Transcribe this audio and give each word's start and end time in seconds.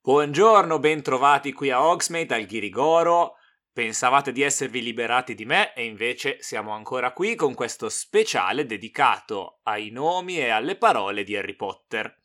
Buongiorno, 0.00 0.78
bentrovati 0.78 1.52
qui 1.52 1.70
a 1.70 1.86
Hogsmeade 1.86 2.34
al 2.34 2.46
Ghirigoro. 2.46 3.34
Pensavate 3.70 4.32
di 4.32 4.40
esservi 4.40 4.80
liberati 4.82 5.34
di 5.34 5.44
me 5.44 5.74
e 5.74 5.84
invece 5.84 6.38
siamo 6.40 6.70
ancora 6.70 7.12
qui 7.12 7.34
con 7.34 7.52
questo 7.52 7.90
speciale 7.90 8.64
dedicato 8.64 9.60
ai 9.64 9.90
nomi 9.90 10.38
e 10.38 10.48
alle 10.48 10.76
parole 10.76 11.22
di 11.22 11.36
Harry 11.36 11.54
Potter. 11.54 12.23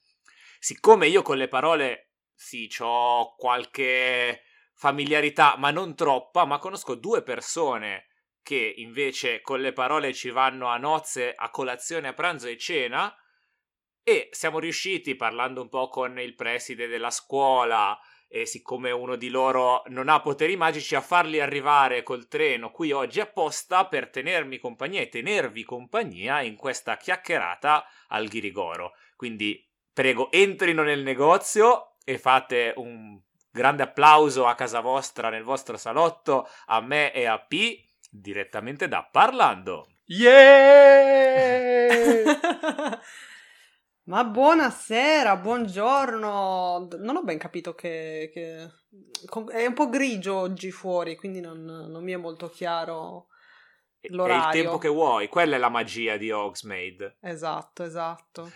Siccome 0.61 1.07
io 1.07 1.21
con 1.21 1.37
le 1.37 1.47
parole 1.47 2.09
sì, 2.35 2.69
ho 2.79 3.33
qualche 3.35 4.43
familiarità, 4.73 5.55
ma 5.57 5.71
non 5.71 5.95
troppa, 5.95 6.45
ma 6.45 6.57
conosco 6.57 6.95
due 6.95 7.23
persone 7.23 8.07
che 8.43 8.73
invece 8.77 9.41
con 9.41 9.61
le 9.61 9.71
parole 9.73 10.13
ci 10.13 10.29
vanno 10.31 10.67
a 10.67 10.77
nozze, 10.77 11.33
a 11.33 11.49
colazione, 11.49 12.09
a 12.09 12.13
pranzo 12.13 12.47
e 12.47 12.57
cena, 12.57 13.13
e 14.03 14.27
siamo 14.31 14.59
riusciti, 14.59 15.15
parlando 15.15 15.61
un 15.61 15.69
po' 15.69 15.87
con 15.87 16.19
il 16.19 16.35
preside 16.35 16.87
della 16.87 17.11
scuola, 17.11 17.97
e 18.27 18.45
siccome 18.45 18.91
uno 18.91 19.15
di 19.15 19.29
loro 19.29 19.83
non 19.87 20.09
ha 20.09 20.19
poteri 20.21 20.55
magici, 20.55 20.95
a 20.95 21.01
farli 21.01 21.39
arrivare 21.39 22.03
col 22.03 22.27
treno 22.27 22.69
qui 22.71 22.91
oggi 22.91 23.19
apposta 23.19 23.87
per 23.87 24.09
tenermi 24.09 24.57
compagnia 24.57 25.01
e 25.01 25.09
tenervi 25.09 25.63
compagnia 25.63 26.41
in 26.41 26.55
questa 26.55 26.97
chiacchierata 26.97 27.85
al 28.09 28.27
Ghirigoro. 28.27 28.93
Quindi 29.15 29.68
prego, 29.93 30.31
entrino 30.31 30.83
nel 30.83 31.03
negozio 31.03 31.95
e 32.03 32.17
fate 32.17 32.73
un 32.77 33.19
grande 33.51 33.83
applauso 33.83 34.45
a 34.45 34.55
casa 34.55 34.79
vostra, 34.79 35.29
nel 35.29 35.43
vostro 35.43 35.77
salotto, 35.77 36.47
a 36.67 36.81
me 36.81 37.13
e 37.13 37.25
a 37.25 37.39
P, 37.39 37.83
direttamente 38.09 38.87
da 38.87 39.07
Parlando. 39.09 39.87
Yeah! 40.05 41.09
Ma 44.09 44.23
buonasera, 44.23 45.35
buongiorno. 45.37 46.87
Non 46.97 47.15
ho 47.15 47.23
ben 47.23 47.37
capito 47.37 47.75
che, 47.75 48.31
che... 48.33 48.71
È 49.51 49.65
un 49.67 49.73
po' 49.75 49.87
grigio 49.87 50.35
oggi 50.35 50.71
fuori, 50.71 51.15
quindi 51.15 51.39
non, 51.41 51.63
non, 51.63 52.03
mi 52.03 52.11
è 52.11 52.17
molto 52.17 52.49
chiaro 52.49 53.27
l'orario. 54.09 54.43
È 54.43 54.55
il 54.55 54.61
tempo 54.63 54.77
che 54.77 54.87
vuoi, 54.87 55.27
quella 55.27 55.55
è 55.55 55.59
la 55.59 55.69
magia 55.69 56.17
di 56.17 56.31
Hogsmeade. 56.31 57.17
Esatto, 57.21 57.83
esatto. 57.83 58.51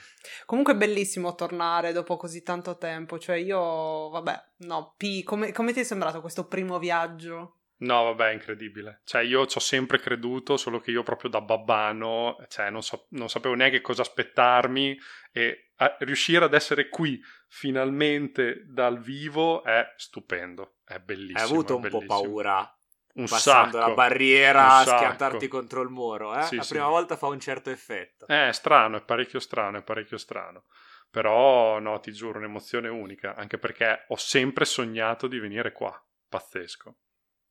Comunque 0.46 0.74
è 0.74 0.78
bellissimo 0.78 1.36
tornare 1.36 1.92
dopo 1.92 2.18
così 2.18 2.44
tanto 2.44 2.78
tempo. 2.78 3.20
Cioè 3.20 3.36
io, 3.36 4.10
vabbè, 4.10 4.44
no, 4.60 4.94
P, 4.98 5.24
come, 5.24 5.52
come 5.52 5.74
ti 5.74 5.82
è 5.82 5.84
sembrato 5.84 6.22
questo 6.22 6.48
primo 6.48 6.80
viaggio? 6.80 7.58
No, 7.84 8.04
vabbè, 8.04 8.30
è 8.30 8.34
incredibile. 8.34 9.02
Cioè, 9.04 9.24
io 9.24 9.46
ci 9.46 9.58
ho 9.58 9.62
sempre 9.62 10.00
creduto, 10.00 10.56
solo 10.56 10.80
che 10.80 10.92
io 10.92 11.04
proprio 11.04 11.30
da 11.30 11.42
babbano, 11.42 12.38
cioè, 12.48 12.70
non, 12.70 12.82
so, 12.82 13.08
non 13.10 13.30
sapevo 13.30 13.56
neanche 13.56 13.82
cosa 13.82 14.04
aspettarmi 14.04 14.98
e 15.34 15.72
riuscire 16.00 16.46
ad 16.46 16.54
essere 16.54 16.88
qui 16.88 17.20
finalmente 17.48 18.64
dal 18.68 19.02
vivo 19.02 19.64
è 19.64 19.94
stupendo, 19.98 20.78
è 20.86 21.00
bellissimo. 21.00 21.40
Hai 21.40 21.46
avuto 21.46 21.76
un 21.76 21.90
po' 21.90 22.04
paura 22.06 22.78
un 23.14 23.26
passando 23.28 23.78
sacco, 23.78 23.90
la 23.90 23.94
barriera 23.94 24.78
a 24.78 24.86
schiantarti 24.86 25.48
contro 25.48 25.82
il 25.82 25.90
muro, 25.90 26.38
eh? 26.38 26.44
Sì, 26.44 26.56
la 26.56 26.64
sì. 26.64 26.74
prima 26.74 26.88
volta 26.88 27.16
fa 27.16 27.28
un 27.28 27.40
certo 27.40 27.70
effetto. 27.70 28.28
Eh, 28.28 28.50
è 28.50 28.54
strano, 28.54 28.98
è 28.98 29.02
parecchio 29.02 29.40
strano, 29.40 29.78
è 29.78 29.84
parecchio 29.84 30.18
strano. 30.18 30.66
Però, 31.12 31.78
no, 31.80 32.00
ti 32.00 32.12
giuro, 32.12 32.40
un'emozione 32.40 32.88
unica, 32.88 33.36
anche 33.36 33.60
perché 33.60 34.06
ho 34.08 34.16
sempre 34.16 34.66
sognato 34.66 35.28
di 35.28 35.38
venire 35.38 35.72
qua, 35.72 35.96
pazzesco. 36.28 36.96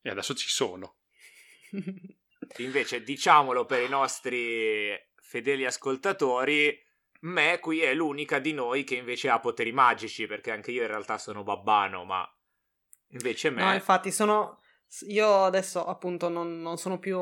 E 0.01 0.11
adesso 0.11 0.35
ci 0.35 0.49
sono. 0.49 0.97
Invece, 2.59 3.03
diciamolo 3.05 3.65
per 3.65 3.83
i 3.83 3.89
nostri 3.89 4.91
fedeli 5.15 5.65
ascoltatori, 5.65 6.77
me 7.21 7.59
qui 7.61 7.81
è 7.81 7.95
l'unica 7.95 8.41
di 8.41 8.53
noi 8.53 8.83
che 8.85 8.97
invece 8.97 9.29
ha 9.29 9.39
poteri 9.39 9.73
magici, 9.73 10.27
perché 10.27 10.51
anche 10.51 10.73
io 10.73 10.83
in 10.83 10.89
realtà 10.89 11.19
sono 11.19 11.45
babbano, 11.45 12.05
ma 12.05 12.29
invece 13.11 13.51
me... 13.51 13.63
No, 13.63 13.73
infatti 13.73 14.11
sono... 14.11 14.62
Io 15.09 15.45
adesso 15.45 15.85
appunto 15.85 16.29
non, 16.29 16.61
non 16.61 16.77
sono 16.77 16.99
più 16.99 17.19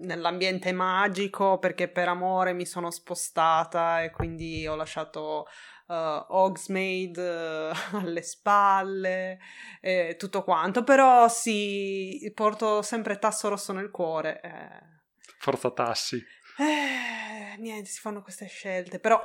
nell'ambiente 0.00 0.72
magico 0.72 1.58
perché 1.58 1.88
per 1.88 2.08
amore 2.08 2.52
mi 2.52 2.66
sono 2.66 2.90
spostata 2.90 4.02
e 4.02 4.10
quindi 4.10 4.66
ho 4.66 4.74
lasciato 4.74 5.46
uh, 5.86 5.92
Hogsmeade 6.28 7.70
uh, 7.70 7.96
alle 7.96 8.22
spalle 8.22 9.38
e 9.80 10.16
tutto 10.18 10.42
quanto. 10.42 10.84
Però 10.84 11.28
sì 11.28 12.30
porto 12.34 12.82
sempre 12.82 13.18
tasso 13.18 13.48
rosso 13.48 13.72
nel 13.72 13.90
cuore 13.90 14.40
eh. 14.40 15.30
forza 15.38 15.70
tassi. 15.70 16.22
Eh, 16.58 17.56
niente 17.58 17.88
si 17.88 18.00
fanno 18.00 18.22
queste 18.22 18.46
scelte 18.46 18.98
però 18.98 19.22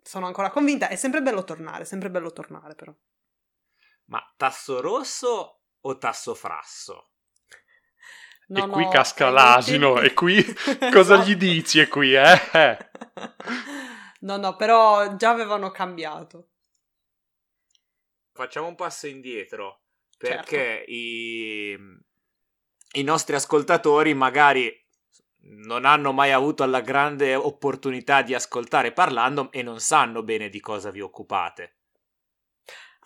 sono 0.00 0.26
ancora 0.26 0.50
convinta. 0.50 0.88
È 0.88 0.96
sempre 0.96 1.22
bello 1.22 1.44
tornare 1.44 1.82
è 1.82 1.86
sempre 1.86 2.10
bello 2.10 2.32
tornare 2.32 2.74
però. 2.74 2.94
Ma 4.08 4.22
tasso 4.36 4.80
rosso 4.80 5.55
o 5.88 5.98
tasso 5.98 6.34
frasso? 6.34 7.10
No, 8.48 8.66
e 8.66 8.68
qui 8.68 8.84
no, 8.84 8.90
casca 8.90 9.28
l'asino 9.30 10.00
e 10.00 10.14
qui 10.14 10.36
cosa 10.92 11.14
Esatto. 11.14 11.22
gli 11.22 11.34
dici 11.34 11.80
e 11.80 11.88
qui 11.88 12.14
eh? 12.14 12.38
no 14.20 14.36
no 14.36 14.54
però 14.54 15.16
già 15.16 15.30
avevano 15.30 15.72
cambiato 15.72 16.50
Facciamo 18.36 18.66
un 18.66 18.74
passo 18.74 19.06
indietro, 19.06 19.80
Certo. 20.10 20.34
perché 20.34 20.84
i... 20.88 21.74
i 22.92 23.02
nostri 23.02 23.34
ascoltatori 23.34 24.12
magari 24.12 24.70
non 25.48 25.86
hanno 25.86 26.12
mai 26.12 26.32
avuto 26.32 26.66
la 26.66 26.82
grande 26.82 27.34
opportunità 27.34 28.20
di 28.20 28.34
ascoltare 28.34 28.92
parlando 28.92 29.50
e 29.52 29.62
non 29.62 29.80
sanno 29.80 30.22
bene 30.22 30.50
di 30.50 30.60
cosa 30.60 30.90
vi 30.90 31.00
occupate. 31.00 31.75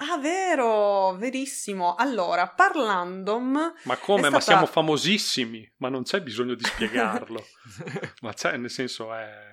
Ah, 0.03 0.16
vero, 0.19 1.12
verissimo. 1.16 1.94
Allora, 1.94 2.49
Parlandom 2.49 3.75
ma 3.84 3.97
come 3.99 4.28
È 4.28 4.31
ma 4.31 4.41
stata- 4.41 4.43
siamo 4.43 4.66
famosissimi 4.66 5.71
ma 5.78 5.88
non 5.91 6.05
c'è 6.05 6.22
bisogno 6.22 6.55
di 6.55 6.65
spiegarlo 6.65 7.44
ma 8.22 8.33
c'è 8.33 8.56
nel 8.56 8.71
senso 8.71 9.12
è 9.15 9.49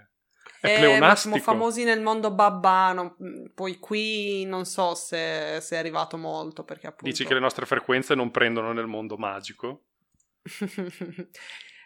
è 0.59 0.73
eh, 0.73 0.77
pleonastico 0.79 1.35
siamo 1.37 1.51
famosi 1.59 1.83
nel 1.83 2.01
mondo 2.01 2.31
babbano. 2.33 3.15
mm, 3.21 3.45
Poi 3.53 3.77
qui 3.77 4.43
non 4.45 4.65
so 4.65 4.95
se, 4.95 5.59
se 5.61 5.75
è 5.75 5.79
arrivato 5.79 6.17
molto 6.17 6.63
perché 6.63 6.87
appunto. 6.87 7.05
dici 7.11 7.25
che 7.25 7.33
le 7.35 7.39
nostre 7.39 7.65
frequenze 7.65 8.15
non 8.15 8.31
prendono 8.31 8.71
nel 8.73 8.87
mondo 8.87 9.17
magico 9.17 9.83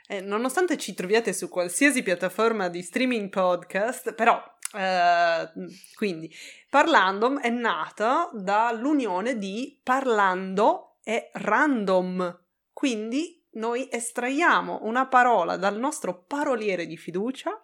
Eh, 0.08 0.20
nonostante 0.20 0.78
ci 0.78 0.94
troviate 0.94 1.32
su 1.32 1.48
qualsiasi 1.48 2.04
piattaforma 2.04 2.68
di 2.68 2.82
streaming 2.82 3.30
podcast, 3.30 4.14
però, 4.14 4.44
eh, 4.74 5.52
quindi, 5.96 6.34
Parlandom 6.70 7.40
è 7.40 7.50
nata 7.50 8.30
dall'unione 8.34 9.38
di 9.38 9.80
parlando 9.84 10.98
e 11.04 11.30
random. 11.34 12.40
Quindi 12.74 13.46
noi 13.54 13.88
estraiamo 13.92 14.80
una 14.84 15.08
parola 15.08 15.58
dal 15.58 15.78
nostro 15.78 16.24
paroliere 16.24 16.86
di 16.86 16.98
fiducia 16.98 17.60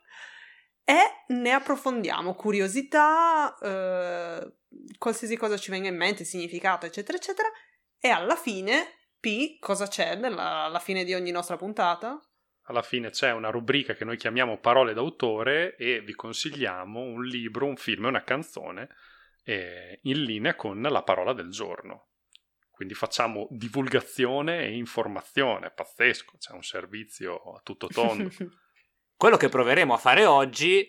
e 0.84 1.34
ne 1.34 1.51
approfondiamo 1.51 2.34
curiosità, 2.34 3.57
eh, 3.62 4.53
qualsiasi 4.97 5.35
cosa 5.35 5.57
ci 5.57 5.72
venga 5.72 5.88
in 5.88 5.97
mente, 5.97 6.23
significato, 6.23 6.85
eccetera, 6.85 7.17
eccetera. 7.17 7.50
E 8.00 8.09
alla 8.09 8.35
fine, 8.35 8.85
P, 9.19 9.59
cosa 9.59 9.88
c'è 9.88 10.16
nella, 10.16 10.63
alla 10.63 10.79
fine 10.79 11.03
di 11.03 11.13
ogni 11.13 11.31
nostra 11.31 11.57
puntata? 11.57 12.19
Alla 12.67 12.81
fine 12.81 13.09
c'è 13.09 13.31
una 13.31 13.50
rubrica 13.50 13.94
che 13.94 14.05
noi 14.05 14.17
chiamiamo 14.17 14.59
parole 14.59 14.94
d'autore 14.94 15.75
e 15.75 16.01
vi 16.01 16.13
consigliamo 16.13 17.00
un 17.00 17.23
libro, 17.23 17.66
un 17.66 17.78
film 17.78 18.05
e 18.05 18.09
una 18.09 18.23
canzone 18.23 18.89
eh, 19.43 19.99
in 20.03 20.23
linea 20.23 20.55
con 20.55 20.81
la 20.81 21.03
parola 21.03 21.34
del 21.34 21.49
giorno. 21.49 22.09
Quindi 22.69 22.93
facciamo 22.93 23.47
divulgazione 23.49 24.66
e 24.66 24.75
informazione, 24.75 25.72
pazzesco, 25.72 26.37
c'è 26.37 26.53
un 26.53 26.61
servizio 26.61 27.37
a 27.53 27.61
tutto 27.64 27.87
tondo. 27.87 28.29
Quello 29.16 29.37
che 29.37 29.49
proveremo 29.49 29.93
a 29.93 29.97
fare 29.97 30.25
oggi 30.25 30.87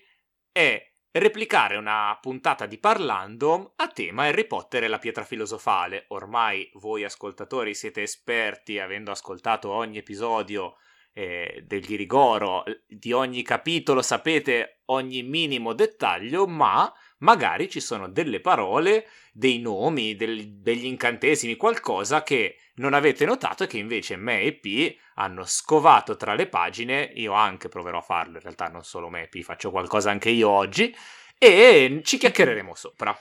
è 0.50 0.84
replicare 1.12 1.76
una 1.76 2.19
puntata 2.20 2.66
di 2.66 2.78
Parlando 2.78 3.72
a 3.76 3.88
tema 3.88 4.24
Harry 4.24 4.46
Potter 4.46 4.82
e 4.82 4.88
la 4.88 4.98
pietra 4.98 5.24
filosofale. 5.24 6.06
Ormai 6.08 6.69
voi 6.74 7.04
ascoltatori 7.04 7.74
siete 7.74 8.02
esperti, 8.02 8.81
avendo 8.81 9.12
ascoltato 9.12 9.70
ogni 9.70 9.98
episodio 9.98 10.76
eh, 11.19 11.65
del 11.67 11.81
Ghirigoro, 11.81 12.62
di 12.87 13.11
ogni 13.11 13.43
capitolo 13.43 14.03
sapete 14.03 14.82
ogni 14.87 15.25
minimo 15.25 15.73
dettaglio, 15.73 16.47
ma 16.47 16.93
magari 17.19 17.69
ci 17.69 17.81
sono 17.81 18.09
delle 18.09 18.38
parole, 18.41 19.09
dei 19.32 19.59
nomi, 19.59 20.15
del- 20.15 20.61
degli 20.61 20.85
incantesimi, 20.85 21.56
qualcosa 21.56 22.23
che 22.23 22.59
non 22.75 22.94
avete 22.94 23.25
notato 23.25 23.65
e 23.65 23.67
che 23.67 23.79
invece 23.79 24.15
me 24.15 24.43
e 24.43 24.55
P 24.55 24.97
hanno 25.15 25.43
scovato 25.44 26.17
tra 26.17 26.35
le 26.35 26.47
pagine, 26.47 27.11
io 27.17 27.32
anche 27.32 27.69
proverò 27.69 27.99
a 27.99 28.03
farlo, 28.03 28.37
in 28.37 28.43
realtà 28.43 28.69
non 28.69 28.85
solo 28.85 29.09
me 29.09 29.25
e 29.25 29.29
P, 29.29 29.43
faccio 29.43 29.73
qualcosa 29.73 30.12
anche 30.12 30.31
io 30.31 30.49
oggi, 30.49 30.94
e 31.37 32.00
ci 32.05 32.17
chiacchiereremo 32.17 32.76
sopra. 32.76 33.19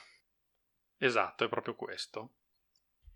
Esatto, 1.00 1.46
è 1.46 1.50
proprio 1.50 1.74
questo. 1.74 2.34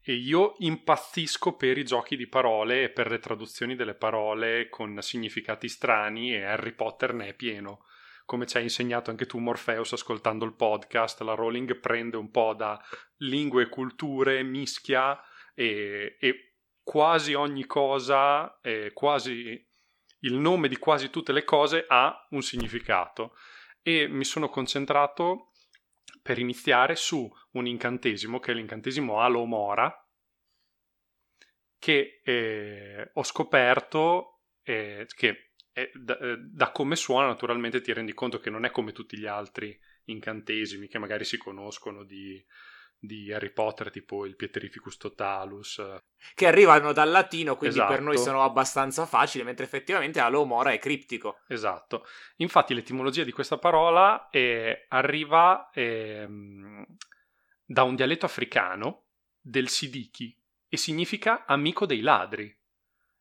E 0.03 0.13
io 0.13 0.55
impazzisco 0.57 1.55
per 1.55 1.77
i 1.77 1.85
giochi 1.85 2.15
di 2.15 2.27
parole 2.27 2.83
e 2.83 2.89
per 2.89 3.09
le 3.09 3.19
traduzioni 3.19 3.75
delle 3.75 3.93
parole 3.93 4.67
con 4.69 4.99
significati 5.01 5.67
strani 5.67 6.33
e 6.33 6.43
Harry 6.43 6.71
Potter 6.71 7.13
ne 7.13 7.27
è 7.27 7.33
pieno. 7.35 7.85
Come 8.25 8.47
ci 8.47 8.57
hai 8.57 8.63
insegnato 8.63 9.11
anche 9.11 9.25
tu, 9.25 9.37
Morpheus, 9.37 9.93
ascoltando 9.93 10.45
il 10.45 10.53
podcast, 10.53 11.21
la 11.21 11.35
Rowling 11.35 11.79
prende 11.79 12.17
un 12.17 12.31
po' 12.31 12.53
da 12.53 12.81
lingue 13.17 13.63
e 13.63 13.69
culture, 13.69 14.41
mischia 14.41 15.21
e, 15.53 16.17
e 16.19 16.55
quasi 16.81 17.33
ogni 17.33 17.65
cosa, 17.65 18.59
eh, 18.61 18.91
quasi 18.93 19.69
il 20.19 20.33
nome 20.33 20.67
di 20.67 20.77
quasi 20.77 21.09
tutte 21.09 21.31
le 21.31 21.43
cose 21.43 21.85
ha 21.87 22.27
un 22.31 22.41
significato. 22.41 23.35
E 23.81 24.07
mi 24.07 24.23
sono 24.23 24.49
concentrato 24.49 25.50
per 26.21 26.37
iniziare 26.37 26.95
su 26.95 27.29
un 27.51 27.67
incantesimo 27.67 28.39
che 28.39 28.51
è 28.51 28.55
l'incantesimo 28.55 29.21
Alomora 29.21 29.93
che 31.77 32.21
eh, 32.23 33.09
ho 33.13 33.23
scoperto 33.23 34.41
eh, 34.61 35.07
che 35.15 35.53
da, 35.93 36.17
eh, 36.19 36.37
da, 36.37 36.71
come 36.71 36.95
suona 36.95 37.27
naturalmente 37.27 37.81
ti 37.81 37.93
rendi 37.93 38.13
conto 38.13 38.39
che 38.39 38.49
non 38.49 38.65
è 38.65 38.71
come 38.71 38.91
tutti 38.91 39.17
gli 39.17 39.25
altri 39.25 39.77
incantesimi 40.05 40.87
che 40.87 40.99
magari 40.99 41.23
si 41.23 41.37
conoscono 41.37 42.03
di, 42.03 42.43
di 43.03 43.33
Harry 43.33 43.49
Potter, 43.49 43.89
tipo 43.89 44.27
il 44.27 44.35
Pietrificus 44.35 44.97
Totalus. 44.97 45.81
Che 46.35 46.45
arrivano 46.45 46.93
dal 46.93 47.09
latino, 47.09 47.57
quindi 47.57 47.77
esatto. 47.77 47.91
per 47.91 48.01
noi 48.01 48.17
sono 48.19 48.43
abbastanza 48.43 49.07
facili, 49.07 49.43
mentre 49.43 49.65
effettivamente 49.65 50.19
Alomora 50.19 50.71
è 50.71 50.77
criptico. 50.77 51.39
Esatto. 51.47 52.05
Infatti 52.37 52.75
l'etimologia 52.75 53.23
di 53.23 53.31
questa 53.31 53.57
parola 53.57 54.29
eh, 54.29 54.85
arriva 54.89 55.71
ehm, 55.73 56.85
da 57.65 57.81
un 57.81 57.95
dialetto 57.95 58.27
africano 58.27 59.05
del 59.39 59.67
Sidiki 59.67 60.39
e 60.69 60.77
significa 60.77 61.45
amico 61.47 61.87
dei 61.87 62.01
ladri. 62.01 62.55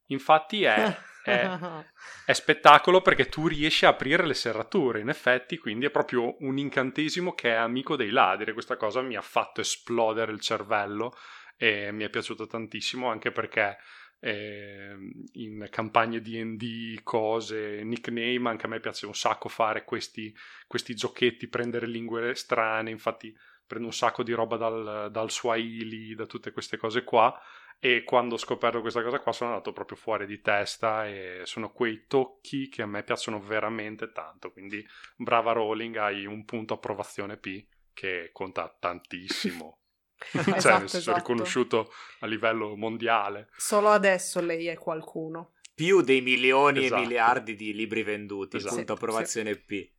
Infatti 0.09 0.63
è, 0.63 0.77
è, 1.23 1.49
è 2.25 2.33
spettacolo 2.33 3.01
perché 3.01 3.29
tu 3.29 3.47
riesci 3.47 3.85
a 3.85 3.91
aprire 3.91 4.27
le 4.27 4.35
serrature, 4.35 5.01
in 5.01 5.09
effetti, 5.09 5.59
quindi 5.59 5.87
è 5.87 5.91
proprio 5.91 6.37
un 6.41 6.59
incantesimo 6.59 7.35
che 7.35 7.51
è 7.51 7.57
amico 7.57 7.97
dei 7.97 8.11
ladri. 8.11 8.53
Questa 8.53 8.77
cosa 8.77 9.01
mi 9.01 9.17
ha 9.17 9.23
fatto 9.23 9.61
esplodere 9.61 10.33
il 10.33 10.41
cervello 10.41 11.15
e 11.57 11.93
mi 11.93 12.05
è 12.05 12.09
piaciuto 12.09 12.47
tantissimo 12.47 13.09
anche 13.09 13.33
perché 13.33 13.77
eh, 14.21 14.97
in 15.33 15.67
campagne 15.71 16.21
D&D, 16.21 17.03
cose, 17.03 17.83
nickname, 17.83 18.49
anche 18.49 18.67
a 18.67 18.69
me 18.69 18.81
piace 18.81 19.07
un 19.07 19.15
sacco 19.15 19.49
fare 19.49 19.85
questi, 19.85 20.35
questi 20.67 20.95
giochetti, 20.95 21.49
prendere 21.49 21.87
lingue 21.87 22.35
strane, 22.35 22.91
infatti 22.91 23.35
prendo 23.67 23.87
un 23.87 23.95
sacco 23.95 24.23
di 24.23 24.33
roba 24.33 24.57
dal, 24.57 25.09
dal 25.11 25.31
Swahili, 25.31 26.15
da 26.15 26.27
tutte 26.27 26.51
queste 26.51 26.77
cose 26.77 27.05
qua 27.05 27.39
e 27.83 28.05
quando 28.05 28.35
ho 28.35 28.39
scoperto 28.39 28.83
questa 28.83 29.03
cosa 29.03 29.19
qua 29.21 29.33
sono 29.33 29.51
andato 29.51 29.73
proprio 29.73 29.97
fuori 29.97 30.27
di 30.27 30.43
testa 30.43 31.09
e 31.09 31.41
sono 31.45 31.73
quei 31.73 32.05
tocchi 32.07 32.69
che 32.69 32.83
a 32.83 32.87
me 32.87 33.03
piacciono 33.03 33.41
veramente 33.41 34.13
tanto, 34.13 34.53
quindi 34.53 34.87
brava 35.17 35.53
Rowling, 35.53 35.97
hai 35.97 36.27
un 36.27 36.45
punto 36.45 36.75
approvazione 36.75 37.39
P 37.39 37.67
che 37.95 38.29
conta 38.33 38.75
tantissimo. 38.79 39.79
cioè, 40.21 40.41
Esatto, 40.41 40.51
nel 40.51 40.61
senso, 40.61 40.97
esatto. 40.99 41.17
riconosciuto 41.19 41.91
a 42.19 42.27
livello 42.27 42.77
mondiale. 42.77 43.49
Solo 43.57 43.89
adesso 43.89 44.41
lei 44.43 44.67
è 44.67 44.77
qualcuno. 44.77 45.55
Più 45.75 46.03
dei 46.03 46.21
milioni 46.21 46.85
Esatto. 46.85 47.01
e 47.01 47.05
miliardi 47.07 47.57
di 47.57 47.73
libri 47.73 48.03
venduti, 48.03 48.57
Esatto. 48.57 48.75
punto 48.75 48.95
Sì, 48.95 48.99
approvazione 49.03 49.57
P. 49.57 49.91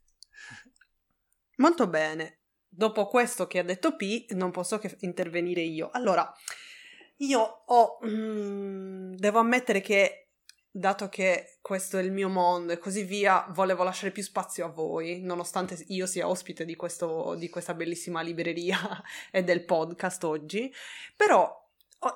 Molto 1.56 1.88
bene. 1.88 2.42
Dopo 2.70 3.08
questo 3.08 3.48
che 3.48 3.58
ha 3.58 3.64
detto 3.64 3.96
P, 3.96 4.32
non 4.34 4.52
posso 4.52 4.78
che 4.78 4.96
intervenire 5.00 5.62
io. 5.62 5.90
Allora, 5.92 6.32
io 7.22 7.64
ho. 7.66 8.00
mm, 8.06 9.14
devo 9.16 9.40
ammettere 9.40 9.82
che, 9.82 10.30
dato 10.70 11.10
che 11.10 11.58
questo 11.62 11.98
è 11.98 12.02
il 12.02 12.12
mio 12.12 12.30
mondo 12.30 12.74
e 12.74 12.78
così 12.78 13.04
via, 13.04 13.46
volevo 13.50 13.84
lasciare 13.84 14.12
più 14.12 14.24
spazio 14.24 14.66
a 14.66 14.70
voi, 14.70 15.22
nonostante 15.22 15.84
io 15.88 16.06
sia 16.06 16.28
ospite 16.28 16.66
di, 16.66 16.76
questo, 16.76 17.36
di 17.36 17.50
questa 17.50 17.74
bellissima 17.74 18.22
libreria 18.22 18.80
e 19.32 19.44
del 19.44 19.66
podcast 19.66 20.24
oggi. 20.24 20.74
Però 21.16 21.60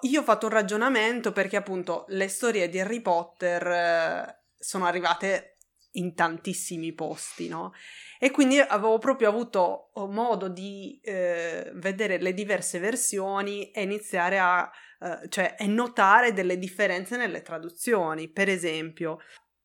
io 0.02 0.22
ho 0.22 0.24
fatto 0.24 0.48
un 0.48 0.52
ragionamento 0.54 1.32
perché, 1.32 1.58
appunto, 1.58 2.06
le 2.10 2.28
storie 2.28 2.70
di 2.70 2.80
Harry 2.80 3.02
Potter 3.02 3.68
eh, 3.68 4.40
sono 4.58 4.86
arrivate 4.86 5.58
in 5.96 6.14
tantissimi 6.14 6.94
posti, 6.94 7.48
no? 7.48 7.74
E 8.20 8.32
quindi 8.32 8.60
avevo 8.60 8.98
proprio 8.98 9.30
avuto 9.30 9.92
modo 10.10 10.48
di 10.48 11.00
eh, 11.04 11.72
vedere 11.76 12.18
le 12.18 12.34
diverse 12.34 12.80
versioni 12.80 13.72
e 13.72 13.84
iniziare 13.84 14.40
a, 14.40 14.70
eh, 15.06 15.30
cioè, 15.30 15.56
e 15.58 15.68
notare 15.68 16.34
delle 16.34 16.58
differenze 16.58 17.16
nelle 17.16 17.44
traduzioni. 17.44 18.28
Per 18.28 18.50
esempio, 18.50 19.20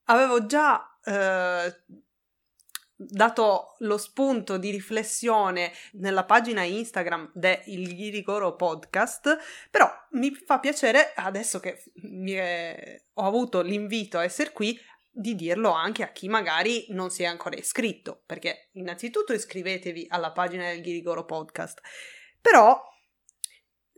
avevo 0.04 0.44
già 0.44 0.98
eh, 1.02 1.82
dato 2.94 3.76
lo 3.78 3.96
spunto 3.96 4.58
di 4.58 4.70
riflessione 4.70 5.72
nella 5.92 6.26
pagina 6.26 6.62
Instagram 6.62 7.30
del 7.32 7.62
Ghirigoro 7.64 8.54
Podcast, 8.54 9.38
però 9.70 9.90
mi 10.10 10.34
fa 10.34 10.58
piacere, 10.58 11.12
adesso 11.14 11.58
che 11.58 11.82
è- 12.26 13.02
ho 13.14 13.24
avuto 13.24 13.62
l'invito 13.62 14.18
a 14.18 14.24
essere 14.24 14.52
qui, 14.52 14.78
di 15.12 15.34
dirlo 15.34 15.70
anche 15.70 16.02
a 16.02 16.12
chi 16.12 16.28
magari 16.28 16.86
non 16.90 17.10
si 17.10 17.22
è 17.22 17.26
ancora 17.26 17.56
iscritto, 17.56 18.22
perché 18.26 18.68
innanzitutto 18.72 19.32
iscrivetevi 19.32 20.06
alla 20.10 20.32
pagina 20.32 20.68
del 20.68 20.82
Ghirigoro 20.82 21.24
Podcast, 21.24 21.80
però 22.40 22.89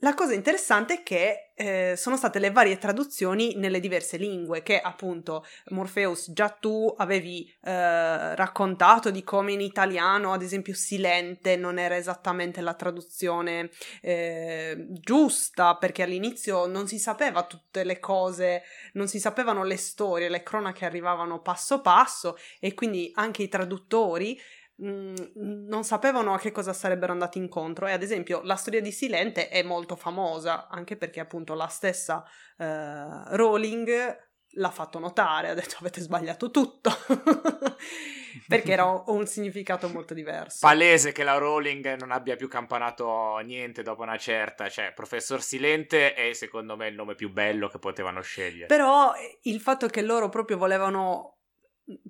la 0.03 0.15
cosa 0.15 0.35
interessante 0.35 0.95
è 0.95 1.03
che 1.05 1.53
eh, 1.55 1.95
sono 1.97 2.17
state 2.17 2.41
le 2.41 2.51
varie 2.51 2.77
traduzioni 2.77 3.55
nelle 3.55 3.79
diverse 3.79 4.17
lingue, 4.17 4.65
che 4.65 4.81
appunto 4.81 5.45
Morpheus 5.67 6.33
già 6.33 6.49
tu 6.49 6.93
avevi 6.97 7.47
eh, 7.63 8.35
raccontato 8.35 9.13
di 9.13 9.23
come 9.23 9.53
in 9.53 9.61
italiano, 9.61 10.33
ad 10.33 10.43
esempio, 10.43 10.75
silente 10.75 11.55
non 11.55 11.79
era 11.79 11.97
esattamente 11.97 12.61
la 12.63 12.75
traduzione 12.75 13.71
eh, 14.01 14.87
giusta, 14.89 15.77
perché 15.77 16.03
all'inizio 16.03 16.67
non 16.67 16.89
si 16.89 16.99
sapeva 16.99 17.45
tutte 17.45 17.85
le 17.85 18.01
cose, 18.01 18.63
non 18.95 19.07
si 19.07 19.21
sapevano 19.21 19.63
le 19.63 19.77
storie, 19.77 20.29
le 20.29 20.43
cronache 20.43 20.85
arrivavano 20.85 21.43
passo 21.43 21.81
passo 21.81 22.37
e 22.59 22.75
quindi 22.75 23.13
anche 23.15 23.45
i 23.45 23.49
traduttori 23.49 24.37
mh, 24.83 25.33
non 25.69 25.85
sapevano 25.85 26.35
a 26.35 26.39
che 26.39 26.51
cosa 26.51 26.73
sarebbero 26.73 27.13
andati 27.13 27.39
incontro 27.39 27.87
e 27.87 27.93
ad 27.93 28.03
esempio 28.03 28.41
la 28.43 28.57
storia 28.57 28.81
di 28.81 28.93
Silente 28.93 29.49
è 29.49 29.63
molto 29.63 29.97
famosa 29.97 30.69
anche 30.69 30.97
perché 30.97 31.21
appunto 31.21 31.55
la 31.55 31.69
stessa 31.69 32.25
eh, 32.59 33.37
Rowling 33.37 34.31
l'ha 34.57 34.71
fatto 34.71 34.99
notare, 34.99 35.49
ha 35.49 35.55
detto 35.55 35.77
avete 35.81 36.01
sbagliato 36.01 36.51
tutto 36.51 36.91
perché 38.49 38.73
era 38.73 38.85
un, 38.85 39.03
un 39.07 39.27
significato 39.27 39.89
molto 39.89 40.13
diverso. 40.13 40.59
Palese 40.61 41.13
che 41.13 41.25
la 41.25 41.39
Rowling 41.39 41.99
non 41.99 42.11
abbia 42.11 42.37
più 42.37 42.49
campanato 42.49 43.39
niente 43.39 43.83
dopo 43.83 44.03
una 44.03 44.19
certa, 44.19 44.69
cioè 44.69 44.93
Professor 44.93 45.41
Silente 45.41 46.13
è 46.13 46.35
secondo 46.35 46.77
me 46.77 46.89
il 46.89 46.95
nome 46.95 47.15
più 47.15 47.31
bello 47.31 47.69
che 47.69 47.79
potevano 47.79 48.21
scegliere. 48.21 48.67
Però 48.67 49.15
eh, 49.15 49.39
il 49.43 49.61
fatto 49.61 49.87
che 49.87 50.03
loro 50.03 50.29
proprio 50.29 50.59
volevano, 50.59 51.39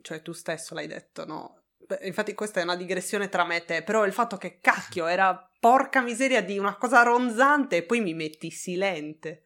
cioè 0.00 0.20
tu 0.22 0.32
stesso 0.32 0.74
l'hai 0.74 0.88
detto, 0.88 1.24
no? 1.24 1.61
Infatti 2.02 2.34
questa 2.34 2.60
è 2.60 2.62
una 2.62 2.76
digressione 2.76 3.28
tra 3.28 3.44
me 3.44 3.56
e 3.56 3.64
te, 3.64 3.82
però 3.82 4.04
il 4.04 4.12
fatto 4.12 4.36
che 4.36 4.58
cacchio 4.60 5.06
era 5.06 5.50
porca 5.60 6.00
miseria 6.00 6.42
di 6.42 6.58
una 6.58 6.76
cosa 6.76 7.02
ronzante 7.02 7.76
e 7.76 7.82
poi 7.82 8.00
mi 8.00 8.14
metti 8.14 8.50
silente. 8.50 9.42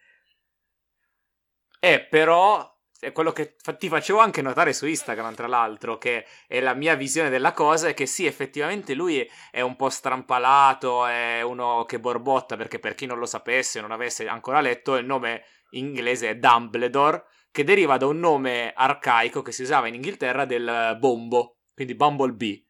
Eh, 1.78 2.00
però 2.00 2.74
è 2.98 3.12
quello 3.12 3.32
che 3.32 3.56
ti 3.78 3.88
facevo 3.88 4.18
anche 4.18 4.42
notare 4.42 4.72
su 4.72 4.86
Instagram, 4.86 5.34
tra 5.34 5.46
l'altro, 5.46 5.98
che 5.98 6.26
è 6.46 6.60
la 6.60 6.74
mia 6.74 6.94
visione 6.94 7.28
della 7.28 7.52
cosa, 7.52 7.88
è 7.88 7.94
che 7.94 8.06
sì, 8.06 8.26
effettivamente 8.26 8.94
lui 8.94 9.28
è, 9.50 9.60
un 9.60 9.76
po' 9.76 9.90
strampalato, 9.90 11.06
è 11.06 11.42
uno 11.42 11.84
che 11.84 12.00
borbotta, 12.00 12.56
perché 12.56 12.78
per 12.78 12.94
chi 12.94 13.06
non 13.06 13.18
lo 13.18 13.26
sapesse, 13.26 13.80
non 13.80 13.92
avesse 13.92 14.26
ancora 14.26 14.60
letto, 14.60 14.96
il 14.96 15.06
nome 15.06 15.44
inglese 15.70 16.30
è 16.30 16.36
Dumbledore, 16.36 17.24
che 17.50 17.64
deriva 17.64 17.96
da 17.96 18.06
un 18.06 18.18
nome 18.18 18.72
arcaico 18.74 19.42
che 19.42 19.52
si 19.52 19.62
usava 19.62 19.88
in 19.88 19.94
Inghilterra 19.94 20.44
del 20.44 20.96
bombo, 20.98 21.55
quindi 21.76 21.94
Bumblebee. 21.94 22.64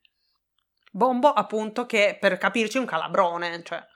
Bombo 0.90 1.32
appunto 1.32 1.86
che 1.86 2.16
per 2.20 2.36
capirci 2.38 2.76
è 2.76 2.80
un 2.80 2.86
calabrone, 2.86 3.62
cioè 3.62 3.86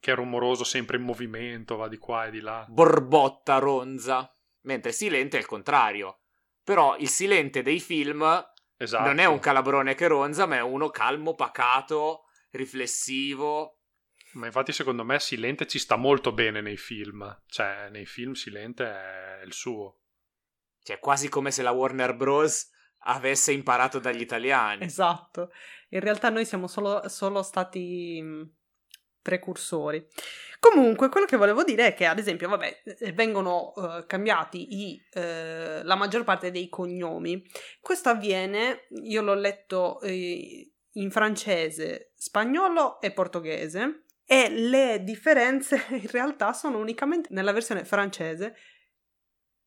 Che 0.00 0.10
è 0.12 0.14
rumoroso, 0.14 0.64
sempre 0.64 0.96
in 0.96 1.04
movimento, 1.04 1.76
va 1.76 1.86
di 1.86 1.96
qua 1.98 2.26
e 2.26 2.30
di 2.32 2.40
là. 2.40 2.66
borbotta, 2.68 3.58
ronza, 3.58 4.28
mentre 4.62 4.90
Silente 4.90 5.36
è 5.36 5.40
il 5.40 5.46
contrario. 5.46 6.22
Però 6.64 6.96
il 6.96 7.08
Silente 7.08 7.62
dei 7.62 7.78
film 7.78 8.22
Esatto. 8.76 9.04
non 9.06 9.18
è 9.18 9.24
un 9.26 9.38
calabrone 9.38 9.94
che 9.94 10.08
ronza, 10.08 10.46
ma 10.46 10.56
è 10.56 10.62
uno 10.62 10.88
calmo, 10.90 11.34
pacato, 11.36 12.24
riflessivo. 12.50 13.78
Ma 14.32 14.46
infatti 14.46 14.72
secondo 14.72 15.04
me 15.04 15.20
Silente 15.20 15.66
ci 15.68 15.78
sta 15.78 15.94
molto 15.96 16.32
bene 16.32 16.60
nei 16.60 16.76
film. 16.76 17.42
Cioè, 17.46 17.88
nei 17.90 18.04
film 18.06 18.32
Silente 18.32 18.84
è 18.84 19.42
il 19.44 19.52
suo. 19.52 20.00
Cioè, 20.82 20.98
quasi 20.98 21.28
come 21.28 21.50
se 21.52 21.62
la 21.62 21.70
Warner 21.70 22.14
Bros. 22.16 22.70
Avesse 23.06 23.52
imparato 23.52 23.98
dagli 23.98 24.20
italiani. 24.20 24.84
esatto. 24.84 25.50
In 25.90 26.00
realtà 26.00 26.30
noi 26.30 26.44
siamo 26.44 26.66
solo, 26.66 27.08
solo 27.08 27.42
stati 27.42 28.20
mh, 28.20 28.50
precursori. 29.22 30.06
Comunque, 30.58 31.08
quello 31.08 31.26
che 31.26 31.36
volevo 31.36 31.62
dire 31.62 31.88
è 31.88 31.94
che, 31.94 32.06
ad 32.06 32.18
esempio, 32.18 32.48
vabbè, 32.48 32.82
eh, 32.98 33.12
vengono 33.12 33.72
uh, 33.74 34.06
cambiati 34.06 34.88
i, 34.88 35.02
uh, 35.14 35.82
la 35.82 35.94
maggior 35.94 36.24
parte 36.24 36.50
dei 36.50 36.68
cognomi. 36.68 37.44
Questo 37.80 38.08
avviene, 38.08 38.86
io 39.02 39.22
l'ho 39.22 39.34
letto 39.34 39.98
uh, 40.02 40.06
in 40.06 41.10
francese, 41.10 42.12
spagnolo 42.14 43.00
e 43.00 43.12
portoghese, 43.12 44.04
e 44.24 44.48
le 44.50 45.02
differenze 45.04 45.84
in 45.90 46.08
realtà 46.10 46.52
sono 46.52 46.78
unicamente 46.78 47.28
nella 47.32 47.52
versione 47.52 47.84
francese 47.84 48.56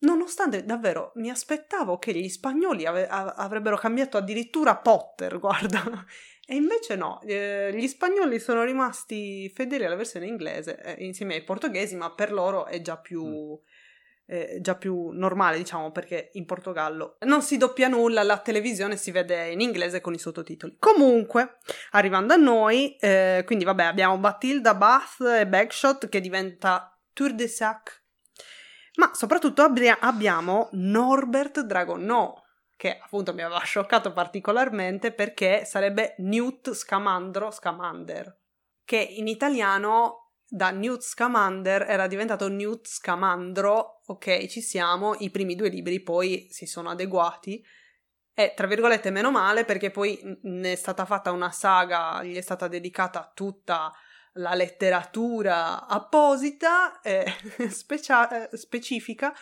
Nonostante 0.01 0.63
davvero 0.63 1.11
mi 1.15 1.29
aspettavo 1.29 1.97
che 1.97 2.13
gli 2.13 2.29
spagnoli 2.29 2.85
ave- 2.85 3.07
avrebbero 3.07 3.75
cambiato 3.75 4.17
addirittura 4.17 4.77
Potter, 4.77 5.39
guarda. 5.39 6.05
E 6.47 6.55
invece 6.55 6.95
no, 6.95 7.21
eh, 7.21 7.71
gli 7.73 7.87
spagnoli 7.87 8.39
sono 8.39 8.63
rimasti 8.63 9.49
fedeli 9.49 9.85
alla 9.85 9.95
versione 9.95 10.25
inglese 10.25 10.81
eh, 10.81 11.05
insieme 11.05 11.35
ai 11.35 11.43
portoghesi, 11.43 11.95
ma 11.95 12.11
per 12.11 12.31
loro 12.31 12.65
è 12.65 12.81
già 12.81 12.97
più, 12.97 13.59
eh, 14.25 14.57
già 14.61 14.75
più 14.75 15.09
normale, 15.09 15.57
diciamo, 15.57 15.91
perché 15.91 16.29
in 16.33 16.45
Portogallo 16.45 17.17
non 17.25 17.41
si 17.41 17.57
doppia 17.57 17.87
nulla, 17.89 18.23
la 18.23 18.39
televisione 18.39 18.95
si 18.95 19.11
vede 19.11 19.49
in 19.51 19.59
inglese 19.59 20.01
con 20.01 20.13
i 20.13 20.17
sottotitoli. 20.17 20.77
Comunque, 20.79 21.57
arrivando 21.91 22.33
a 22.33 22.37
noi, 22.37 22.95
eh, 22.95 23.43
quindi 23.45 23.65
vabbè, 23.65 23.83
abbiamo 23.83 24.17
Batilda, 24.17 24.73
Bath 24.73 25.19
e 25.21 25.45
Backshot 25.45 26.09
che 26.09 26.21
diventa 26.21 26.97
Tour 27.13 27.33
de 27.33 27.47
Sac 27.47 27.98
ma 28.99 29.11
soprattutto 29.13 29.63
abbia- 29.63 29.99
abbiamo 29.99 30.67
Norbert 30.73 31.61
Dragonò, 31.61 32.35
che 32.75 32.99
appunto 32.99 33.33
mi 33.33 33.41
aveva 33.41 33.61
scioccato 33.63 34.11
particolarmente 34.11 35.13
perché 35.13 35.63
sarebbe 35.65 36.15
Newt 36.19 36.73
Scamandro 36.73 37.49
Scamander, 37.49 38.37
che 38.83 38.97
in 38.97 39.27
italiano 39.27 40.33
da 40.45 40.71
Newt 40.71 41.01
Scamander 41.01 41.83
era 41.87 42.07
diventato 42.07 42.49
Newt 42.49 42.87
Scamandro, 42.87 44.01
ok, 44.05 44.47
ci 44.47 44.61
siamo, 44.61 45.15
i 45.19 45.29
primi 45.29 45.55
due 45.55 45.69
libri 45.69 46.01
poi 46.01 46.47
si 46.49 46.65
sono 46.65 46.89
adeguati. 46.89 47.63
E 48.33 48.53
tra 48.55 48.67
virgolette 48.67 49.11
meno 49.11 49.31
male 49.31 49.63
perché 49.63 49.91
poi 49.91 50.19
ne 50.43 50.71
è 50.71 50.75
stata 50.75 51.05
fatta 51.05 51.31
una 51.31 51.51
saga, 51.51 52.23
gli 52.23 52.35
è 52.35 52.41
stata 52.41 52.67
dedicata 52.67 53.31
tutta 53.33 53.93
la 54.33 54.53
letteratura 54.53 55.87
apposita, 55.87 57.01
eh, 57.01 57.25
specia- 57.69 58.49
specifica, 58.53 59.33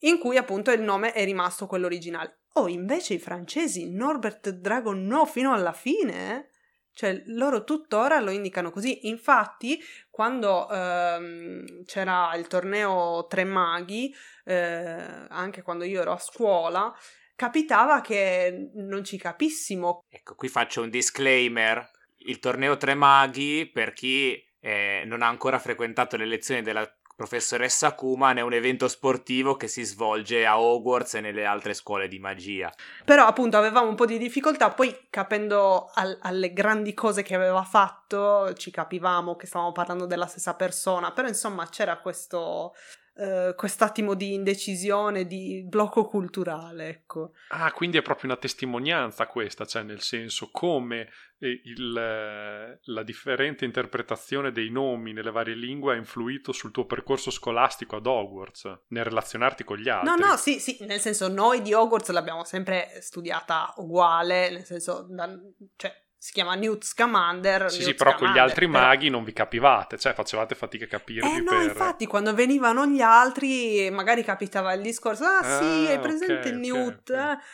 in 0.00 0.18
cui 0.18 0.36
appunto 0.36 0.70
il 0.70 0.82
nome 0.82 1.12
è 1.12 1.24
rimasto 1.24 1.66
quello 1.66 1.86
originale. 1.86 2.40
Oh, 2.54 2.68
invece 2.68 3.14
i 3.14 3.18
francesi, 3.18 3.90
Norbert 3.90 4.50
Dragon 4.50 5.06
no 5.06 5.24
fino 5.26 5.52
alla 5.52 5.72
fine, 5.72 6.36
eh? 6.36 6.48
cioè 6.92 7.22
loro 7.26 7.64
tuttora 7.64 8.20
lo 8.20 8.30
indicano 8.30 8.70
così. 8.70 9.08
Infatti, 9.08 9.80
quando 10.10 10.68
ehm, 10.68 11.84
c'era 11.84 12.34
il 12.34 12.46
torneo 12.46 13.26
Tre 13.28 13.44
Maghi, 13.44 14.14
eh, 14.44 15.26
anche 15.28 15.62
quando 15.62 15.84
io 15.84 16.00
ero 16.00 16.12
a 16.12 16.18
scuola, 16.18 16.92
capitava 17.36 18.00
che 18.00 18.70
non 18.74 19.04
ci 19.04 19.16
capissimo. 19.16 20.04
Ecco, 20.08 20.34
qui 20.34 20.48
faccio 20.48 20.82
un 20.82 20.90
disclaimer 20.90 21.88
il 22.20 22.38
torneo 22.38 22.76
Tre 22.76 22.94
Maghi, 22.94 23.70
per 23.72 23.92
chi 23.92 24.42
eh, 24.60 25.02
non 25.06 25.22
ha 25.22 25.28
ancora 25.28 25.58
frequentato 25.58 26.16
le 26.16 26.26
lezioni 26.26 26.62
della 26.62 26.90
professoressa 27.20 27.94
Kuman, 27.94 28.38
è 28.38 28.40
un 28.40 28.54
evento 28.54 28.88
sportivo 28.88 29.54
che 29.54 29.68
si 29.68 29.82
svolge 29.82 30.46
a 30.46 30.58
Hogwarts 30.58 31.14
e 31.14 31.20
nelle 31.20 31.44
altre 31.44 31.74
scuole 31.74 32.08
di 32.08 32.18
magia. 32.18 32.72
Però 33.04 33.26
appunto 33.26 33.58
avevamo 33.58 33.90
un 33.90 33.94
po' 33.94 34.06
di 34.06 34.16
difficoltà, 34.16 34.70
poi 34.70 35.08
capendo 35.10 35.90
al- 35.92 36.18
alle 36.22 36.54
grandi 36.54 36.94
cose 36.94 37.22
che 37.22 37.34
aveva 37.34 37.62
fatto 37.62 38.54
ci 38.54 38.70
capivamo 38.70 39.36
che 39.36 39.46
stavamo 39.46 39.72
parlando 39.72 40.06
della 40.06 40.26
stessa 40.26 40.54
persona, 40.54 41.12
però 41.12 41.28
insomma 41.28 41.68
c'era 41.68 41.98
questo 41.98 42.72
Uh, 43.20 43.54
quest'attimo 43.54 44.14
di 44.14 44.32
indecisione, 44.32 45.26
di 45.26 45.62
blocco 45.68 46.06
culturale, 46.06 46.88
ecco. 46.88 47.32
Ah, 47.48 47.70
quindi 47.70 47.98
è 47.98 48.02
proprio 48.02 48.30
una 48.30 48.38
testimonianza 48.38 49.26
questa, 49.26 49.66
cioè 49.66 49.82
nel 49.82 50.00
senso 50.00 50.48
come 50.50 51.10
eh, 51.38 51.60
il, 51.64 51.92
la 51.92 53.02
differente 53.02 53.66
interpretazione 53.66 54.52
dei 54.52 54.70
nomi 54.70 55.12
nelle 55.12 55.30
varie 55.30 55.54
lingue 55.54 55.92
ha 55.92 55.98
influito 55.98 56.52
sul 56.52 56.70
tuo 56.70 56.86
percorso 56.86 57.30
scolastico 57.30 57.96
ad 57.96 58.06
Hogwarts, 58.06 58.84
nel 58.88 59.04
relazionarti 59.04 59.64
con 59.64 59.76
gli 59.76 59.90
altri. 59.90 60.08
No, 60.08 60.16
no, 60.16 60.36
sì, 60.38 60.58
sì, 60.58 60.78
nel 60.86 61.00
senso 61.00 61.28
noi 61.28 61.60
di 61.60 61.74
Hogwarts 61.74 62.08
l'abbiamo 62.12 62.44
sempre 62.44 63.00
studiata 63.02 63.74
uguale, 63.76 64.48
nel 64.48 64.64
senso, 64.64 65.06
da, 65.10 65.28
cioè 65.76 65.92
si 66.20 66.32
chiama 66.32 66.54
Newt 66.54 66.84
Scamander. 66.84 67.70
Sì, 67.70 67.78
Newt 67.78 67.90
sì, 67.90 67.94
però 67.94 68.10
Scamander, 68.10 68.18
con 68.18 68.36
gli 68.36 68.50
altri 68.50 68.66
però... 68.66 68.78
maghi 68.78 69.08
non 69.08 69.24
vi 69.24 69.32
capivate, 69.32 69.98
cioè 69.98 70.12
facevate 70.12 70.54
fatica 70.54 70.84
a 70.84 70.88
capirvi. 70.88 71.26
Eh 71.26 71.40
no, 71.40 71.52
per... 71.52 71.62
infatti, 71.62 72.06
quando 72.06 72.34
venivano 72.34 72.84
gli 72.84 73.00
altri, 73.00 73.88
magari 73.90 74.22
capitava 74.22 74.74
il 74.74 74.82
discorso: 74.82 75.24
Ah, 75.24 75.38
ah 75.38 75.58
sì, 75.58 75.86
hai 75.86 75.98
presente 75.98 76.50
okay, 76.50 76.58
Newt? 76.60 77.10
Okay, 77.10 77.32
okay. 77.32 77.44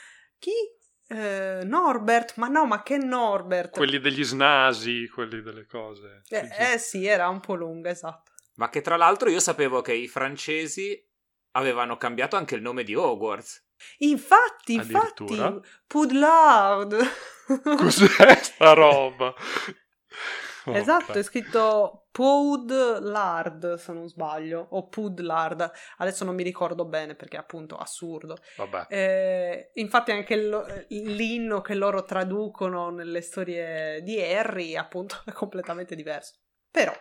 Chi? 0.41 0.51
Eh, 1.09 1.61
Norbert? 1.63 2.35
Ma 2.39 2.49
no, 2.49 2.67
ma 2.67 2.83
che 2.83 2.97
Norbert? 2.97 3.77
Quelli 3.77 4.01
degli 4.01 4.25
snasi, 4.25 5.09
quelli 5.09 5.43
delle 5.43 5.65
cose. 5.67 6.23
Eh, 6.29 6.73
eh 6.73 6.79
sì, 6.79 7.07
era 7.07 7.29
un 7.29 7.39
po' 7.39 7.55
lunga, 7.55 7.91
esatto. 7.91 8.33
Ma 8.57 8.69
che 8.69 8.81
tra 8.81 8.97
l'altro 8.97 9.31
io 9.31 9.39
sapevo 9.39 9.81
che 9.81 9.93
i 9.93 10.09
francesi 10.09 11.01
avevano 11.53 11.97
cambiato 11.97 12.35
anche 12.35 12.57
il 12.57 12.63
nome 12.63 12.83
di 12.83 12.97
Hogwarts. 12.97 13.65
Infatti, 13.99 14.75
infatti, 14.75 15.25
Pudlard. 15.87 16.97
Cos'è 17.77 18.35
sta 18.43 18.73
roba? 18.73 19.35
Oh, 20.67 20.75
esatto, 20.75 21.13
è 21.13 21.23
scritto 21.23 22.09
Pudlard 22.11 23.75
se 23.75 23.93
non 23.93 24.09
sbaglio, 24.09 24.67
o 24.71 24.89
Pudlard, 24.89 25.71
adesso 25.99 26.25
non 26.25 26.35
mi 26.35 26.43
ricordo 26.43 26.85
bene 26.85 27.15
perché 27.15 27.37
è 27.37 27.41
appunto 27.41 27.77
assurdo. 27.77 28.37
Eh, 28.89 29.71
infatti 29.75 30.11
anche 30.11 30.37
lo, 30.37 30.67
l'inno 30.89 31.61
che 31.61 31.75
loro 31.75 32.03
traducono 32.03 32.91
nelle 32.91 33.21
storie 33.21 34.03
di 34.03 34.21
Harry 34.21 34.77
appunto 34.77 35.23
è 35.27 35.33
completamente 35.33 35.95
diverso. 35.95 36.35
Però 36.69 36.93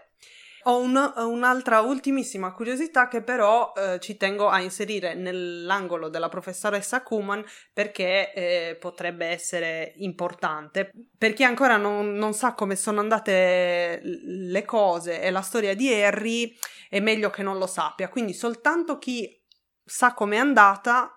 ho 0.68 0.80
un, 0.80 1.14
un'altra 1.16 1.82
ultimissima 1.82 2.52
curiosità 2.52 3.08
che 3.08 3.22
però 3.22 3.74
eh, 3.76 4.00
ci 4.00 4.18
tengo 4.18 4.50
a 4.50 4.62
inserire 4.62 5.14
nell'angolo 5.14 6.10
della 6.10 6.30
professoressa 6.30 7.04
Kuman 7.04 7.44
perché 7.72 8.34
eh, 8.34 8.78
potrebbe 8.80 9.28
essere 9.28 9.94
importante. 9.98 10.92
Per 11.18 11.34
chi 11.34 11.44
ancora 11.44 11.78
non, 11.78 12.14
non, 12.14 12.34
sa 12.34 12.54
come 12.54 12.76
sono 12.76 13.00
andate 13.00 14.00
le 14.04 14.66
cose 14.66 15.22
e 15.22 15.30
la 15.30 15.42
storia 15.42 15.76
di 15.76 15.94
Harry, 15.94 16.58
è 16.90 17.00
meglio 17.00 17.30
che 17.30 17.44
non 17.44 17.58
lo 17.58 17.68
sappia. 17.68 18.10
Quindi 18.10 18.34
soltanto 18.34 18.98
chi 18.98 19.40
sa 19.84 20.14
com'è 20.14 20.38
andata 20.38 21.12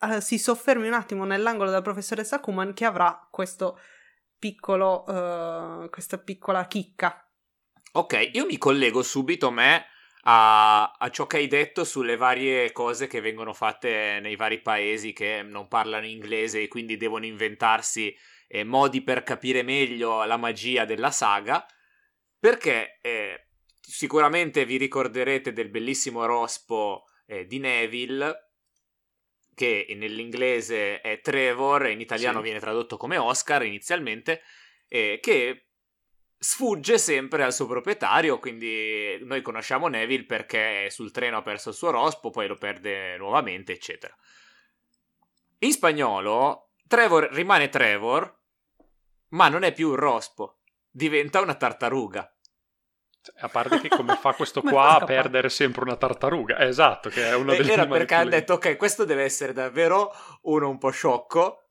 eh, 0.00 0.20
si 0.20 0.36
soffermi 0.36 0.86
un 0.88 0.94
attimo 0.94 1.24
nell'angolo 1.24 1.70
della 1.70 1.82
professoressa 1.82 2.40
Kuman 2.40 2.74
che 2.74 2.84
avrà 2.84 3.28
questo 3.30 3.78
piccolo, 4.36 5.04
uh, 5.06 5.88
questa 5.88 6.18
piccola 6.18 6.66
chicca. 6.66 7.23
Ok, 7.96 8.30
io 8.32 8.44
mi 8.44 8.58
collego 8.58 9.04
subito 9.04 9.52
me 9.52 9.86
a, 10.22 10.90
a, 10.90 11.10
ciò 11.10 11.28
che 11.28 11.36
hai 11.36 11.46
detto 11.46 11.84
sulle 11.84 12.16
varie 12.16 12.72
cose 12.72 13.06
che 13.06 13.20
vengono 13.20 13.52
fatte 13.52 14.18
nei 14.20 14.34
vari 14.34 14.60
paesi 14.60 15.12
che 15.12 15.42
non 15.42 15.68
parlano 15.68 16.04
inglese 16.04 16.60
e 16.62 16.66
quindi 16.66 16.96
devono 16.96 17.24
inventarsi 17.24 18.12
eh, 18.48 18.64
modi 18.64 19.00
per 19.02 19.22
capire 19.22 19.62
meglio 19.62 20.24
la 20.24 20.36
magia 20.36 20.84
della 20.84 21.12
saga, 21.12 21.64
perché 22.36 22.98
eh, 23.00 23.46
sicuramente 23.80 24.64
vi 24.64 24.76
ricorderete 24.76 25.52
del 25.52 25.70
bellissimo 25.70 26.24
rospo 26.24 27.04
eh, 27.26 27.46
di 27.46 27.60
Neville, 27.60 28.54
che 29.54 29.86
nell'inglese 29.94 31.00
è 31.00 31.20
Trevor, 31.20 31.86
in 31.86 32.00
italiano 32.00 32.38
sì. 32.38 32.42
viene 32.42 32.58
tradotto 32.58 32.96
come 32.96 33.18
Oscar 33.18 33.64
inizialmente, 33.64 34.42
eh, 34.88 35.20
che 35.22 35.68
sfugge 36.44 36.98
sempre 36.98 37.42
al 37.42 37.54
suo 37.54 37.64
proprietario, 37.64 38.38
quindi 38.38 39.18
noi 39.22 39.40
conosciamo 39.40 39.88
Neville 39.88 40.26
perché 40.26 40.90
sul 40.90 41.10
treno 41.10 41.38
ha 41.38 41.42
perso 41.42 41.70
il 41.70 41.74
suo 41.74 41.90
rospo, 41.90 42.28
poi 42.28 42.46
lo 42.46 42.56
perde 42.56 43.16
nuovamente, 43.16 43.72
eccetera. 43.72 44.14
In 45.60 45.72
spagnolo 45.72 46.72
Trevor 46.86 47.30
rimane 47.32 47.70
Trevor, 47.70 48.40
ma 49.28 49.48
non 49.48 49.62
è 49.62 49.72
più 49.72 49.88
un 49.88 49.96
rospo, 49.96 50.58
diventa 50.90 51.40
una 51.40 51.54
tartaruga. 51.54 52.30
Cioè, 53.22 53.36
a 53.38 53.48
parte 53.48 53.80
che 53.80 53.88
come 53.88 54.14
fa 54.16 54.34
questo 54.36 54.60
qua 54.60 55.00
a 55.00 55.04
perdere 55.06 55.48
sempre 55.48 55.84
una 55.84 55.96
tartaruga, 55.96 56.58
esatto, 56.58 57.08
che 57.08 57.26
è 57.26 57.34
una 57.34 57.54
delle 57.54 57.72
Era 57.72 57.86
perché 57.86 58.14
hanno 58.16 58.28
detto 58.28 58.52
ok, 58.52 58.76
questo 58.76 59.06
deve 59.06 59.22
essere 59.22 59.54
davvero 59.54 60.12
uno 60.42 60.68
un 60.68 60.76
po' 60.76 60.90
sciocco 60.90 61.63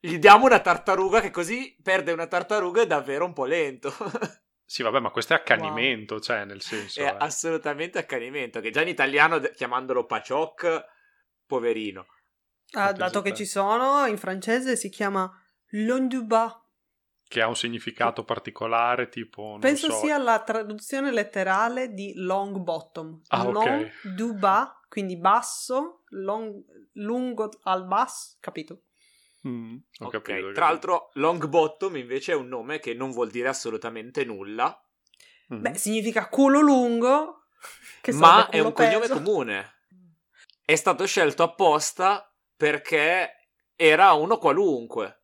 gli 0.00 0.18
diamo 0.18 0.46
una 0.46 0.60
tartaruga 0.60 1.20
che 1.20 1.30
così 1.30 1.76
perde 1.82 2.12
una 2.12 2.26
tartaruga 2.26 2.80
è 2.80 2.86
davvero 2.86 3.26
un 3.26 3.34
po' 3.34 3.44
lento. 3.44 3.92
sì, 4.64 4.82
vabbè, 4.82 4.98
ma 4.98 5.10
questo 5.10 5.34
è 5.34 5.36
accanimento, 5.36 6.14
wow. 6.14 6.22
cioè, 6.22 6.44
nel 6.46 6.62
senso... 6.62 7.00
È 7.00 7.04
eh. 7.04 7.16
assolutamente 7.18 7.98
accanimento, 7.98 8.60
che 8.60 8.70
già 8.70 8.80
in 8.80 8.88
italiano 8.88 9.38
chiamandolo 9.40 10.06
Pacioc, 10.06 10.84
poverino. 11.44 12.06
Ah, 12.72 12.92
dato 12.92 13.20
che 13.20 13.34
ci 13.34 13.44
sono, 13.44 14.06
in 14.06 14.16
francese 14.16 14.74
si 14.76 14.88
chiama 14.88 15.30
L'Onduba. 15.72 16.64
che 17.28 17.42
ha 17.42 17.48
un 17.48 17.56
significato 17.56 18.24
particolare, 18.24 19.10
tipo... 19.10 19.42
Non 19.42 19.60
Penso 19.60 19.90
so. 19.90 19.98
sia 19.98 20.16
la 20.16 20.42
traduzione 20.42 21.12
letterale 21.12 21.92
di 21.92 22.14
long 22.14 22.56
bottom. 22.56 23.20
Ah, 23.28 23.46
ok. 23.46 23.66
Non 23.66 23.90
du 24.14 24.34
bas, 24.34 24.70
quindi 24.88 25.18
basso, 25.18 26.04
long- 26.08 26.64
lungo 26.92 27.50
al 27.64 27.86
basso, 27.86 28.38
capito? 28.40 28.84
Mm, 29.48 29.76
ho 30.00 30.06
Ok, 30.06 30.12
capito, 30.22 30.52
Tra 30.52 30.66
l'altro, 30.66 31.10
Longbottom 31.14 31.96
invece 31.96 32.32
è 32.32 32.34
un 32.34 32.48
nome 32.48 32.78
che 32.78 32.92
non 32.94 33.10
vuol 33.10 33.30
dire 33.30 33.48
assolutamente 33.48 34.24
nulla, 34.24 34.78
Mm. 35.52 35.62
Beh, 35.62 35.74
significa 35.74 36.28
culo 36.28 36.60
lungo, 36.60 37.46
che 38.00 38.12
ma 38.12 38.48
è 38.50 38.60
un 38.60 38.72
culo 38.72 38.86
cognome 38.86 39.08
peso. 39.08 39.14
comune. 39.14 39.74
È 40.64 40.76
stato 40.76 41.04
scelto 41.06 41.42
apposta 41.42 42.32
perché 42.56 43.48
era 43.74 44.12
uno 44.12 44.38
qualunque, 44.38 45.22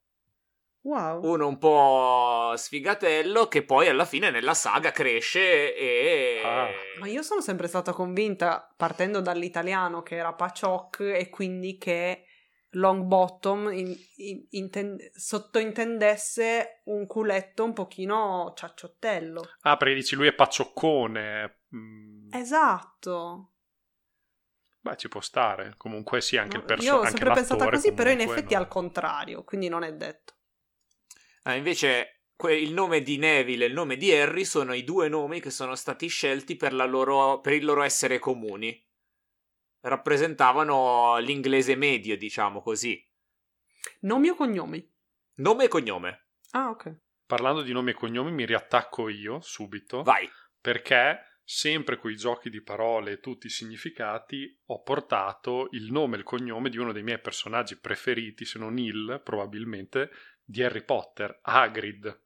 Wow. 0.80 1.25
uno 1.25 1.46
un 1.49 1.58
po' 1.58 2.54
sfigatello 2.56 3.46
che 3.46 3.64
poi 3.64 3.88
alla 3.88 4.04
fine 4.04 4.30
nella 4.30 4.54
saga 4.54 4.90
cresce 4.92 5.75
e... 5.76 6.40
Ah. 6.44 6.68
Ma 7.00 7.06
io 7.08 7.23
sono 7.23 7.40
sempre 7.40 7.66
stata 7.68 7.92
convinta, 7.92 8.73
partendo 8.76 9.20
dall'italiano, 9.20 10.02
che 10.02 10.16
era 10.16 10.32
Paciok 10.32 11.00
e 11.00 11.28
quindi 11.28 11.76
che 11.78 12.25
long 12.76 13.04
bottom 13.04 13.71
in- 13.73 13.97
in- 14.16 14.47
inten- 14.50 14.99
sottointendesse 15.14 16.83
un 16.85 17.06
culetto 17.06 17.64
un 17.64 17.73
pochino 17.73 18.52
ciacciottello. 18.56 19.42
Ah, 19.62 19.76
perché 19.76 19.95
dici 19.95 20.14
lui 20.14 20.26
è 20.28 20.35
paccioccone. 20.35 21.61
Mm. 21.75 22.33
Esatto. 22.33 23.52
Beh, 24.80 24.97
ci 24.97 25.09
può 25.09 25.21
stare. 25.21 25.75
Comunque 25.76 26.21
sì, 26.21 26.37
anche 26.37 26.56
No, 26.56 26.61
il 26.62 26.66
personaggio. 26.66 26.97
Io 26.97 27.02
ho 27.02 27.11
sempre 27.11 27.33
pensata 27.33 27.68
così, 27.68 27.92
però 27.92 28.11
in 28.11 28.21
effetti 28.21 28.54
no. 28.54 28.61
al 28.61 28.68
contrario, 28.68 29.42
quindi 29.45 29.68
non 29.68 29.83
è 29.83 29.92
detto. 29.92 30.35
Ah, 31.42 31.54
invece 31.54 32.23
que- 32.37 32.56
il 32.56 32.73
nome 32.73 33.02
di 33.02 33.16
Neville 33.16 33.64
e 33.64 33.68
il 33.68 33.75
nome 33.75 33.97
di 33.97 34.12
Harry 34.12 34.45
sono 34.45 34.75
i 34.75 34.85
due 34.85 35.09
nomi 35.09 35.40
che 35.40 35.50
sono 35.50 35.75
stati 35.75 36.06
scelti 36.09 36.56
per, 36.56 36.73
la 36.73 36.85
loro- 36.85 37.40
per 37.40 37.54
il 37.54 37.64
loro 37.64 37.83
essere 37.83 38.18
comuni. 38.18 38.80
Rappresentavano 39.87 41.16
l'inglese 41.19 41.76
medio, 41.76 42.16
diciamo 42.16 42.61
così. 42.61 43.00
Nomi 44.00 44.28
o 44.31 44.35
cognomi? 44.35 44.85
Nome 45.35 45.64
e 45.64 45.69
cognome. 45.69 46.26
Ah, 46.50 46.71
ok. 46.71 46.93
Parlando 47.25 47.62
di 47.62 47.73
nomi 47.73 47.90
e 47.90 47.95
cognomi, 47.95 48.33
mi 48.33 48.45
riattacco 48.45 49.09
io 49.09 49.40
subito. 49.40 50.02
Vai. 50.02 50.28
Perché 50.61 51.38
sempre 51.45 51.99
con 51.99 52.11
i 52.11 52.16
giochi 52.16 52.50
di 52.50 52.62
parole 52.62 53.12
e 53.12 53.21
tutti 53.21 53.47
i 53.47 53.50
significati 53.50 54.61
ho 54.66 54.83
portato 54.83 55.69
il 55.71 55.93
nome 55.93 56.16
e 56.16 56.19
il 56.19 56.25
cognome 56.25 56.69
di 56.69 56.78
uno 56.78 56.90
dei 56.90 57.05
miei 57.05 57.21
personaggi 57.21 57.78
preferiti, 57.78 58.45
se 58.45 58.59
non 58.59 58.78
il, 58.78 59.21
probabilmente, 59.23 60.11
di 60.43 60.64
Harry 60.64 60.83
Potter, 60.83 61.38
Hagrid. 61.43 62.23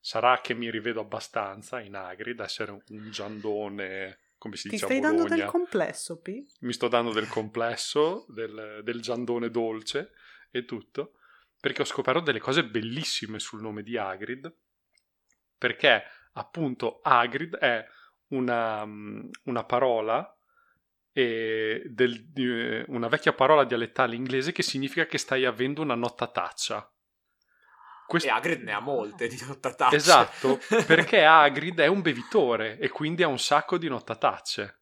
Sarà 0.00 0.40
che 0.40 0.54
mi 0.54 0.70
rivedo 0.70 1.00
abbastanza 1.00 1.80
in 1.80 1.96
Hagrid, 1.96 2.40
essere 2.40 2.70
un- 2.72 2.82
un 2.88 3.10
giandone, 3.10 4.18
come 4.42 4.56
si 4.56 4.64
Ti 4.64 4.70
dice 4.70 4.86
stai 4.86 4.98
a 4.98 5.00
dando 5.02 5.22
del 5.28 5.44
complesso, 5.44 6.20
P? 6.20 6.44
mi 6.62 6.72
sto 6.72 6.88
dando 6.88 7.12
del 7.12 7.28
complesso, 7.28 8.26
del, 8.28 8.80
del 8.82 9.00
giandone 9.00 9.50
dolce 9.50 10.14
e 10.50 10.64
tutto, 10.64 11.12
perché 11.60 11.82
ho 11.82 11.84
scoperto 11.84 12.18
delle 12.18 12.40
cose 12.40 12.64
bellissime 12.66 13.38
sul 13.38 13.60
nome 13.60 13.84
di 13.84 13.96
Hagrid, 13.96 14.52
perché 15.56 16.02
appunto 16.32 16.98
Hagrid 17.02 17.54
è 17.56 17.86
una, 18.30 18.84
mm, 18.84 19.28
una 19.44 19.62
parola, 19.62 20.36
del- 21.12 22.32
eh, 22.34 22.84
una 22.88 23.06
vecchia 23.06 23.32
parola 23.34 23.62
dialettale 23.62 24.16
inglese 24.16 24.50
che 24.50 24.64
significa 24.64 25.06
che 25.06 25.18
stai 25.18 25.44
avendo 25.44 25.82
una 25.82 25.94
nottataccia. 25.94 26.91
Quest- 28.12 28.26
E 28.26 28.30
Hagrid 28.30 28.62
ne 28.62 28.72
ha 28.72 28.80
molte 28.80 29.26
di 29.26 29.38
nottatacce. 29.46 29.96
Esatto, 29.96 30.58
perché 30.86 31.24
Hagrid 31.24 31.80
è 31.80 31.86
un 31.86 32.02
bevitore 32.02 32.78
e 32.78 32.90
quindi 32.90 33.22
ha 33.22 33.28
un 33.28 33.38
sacco 33.38 33.78
di 33.78 33.88
nottatacce. 33.88 34.80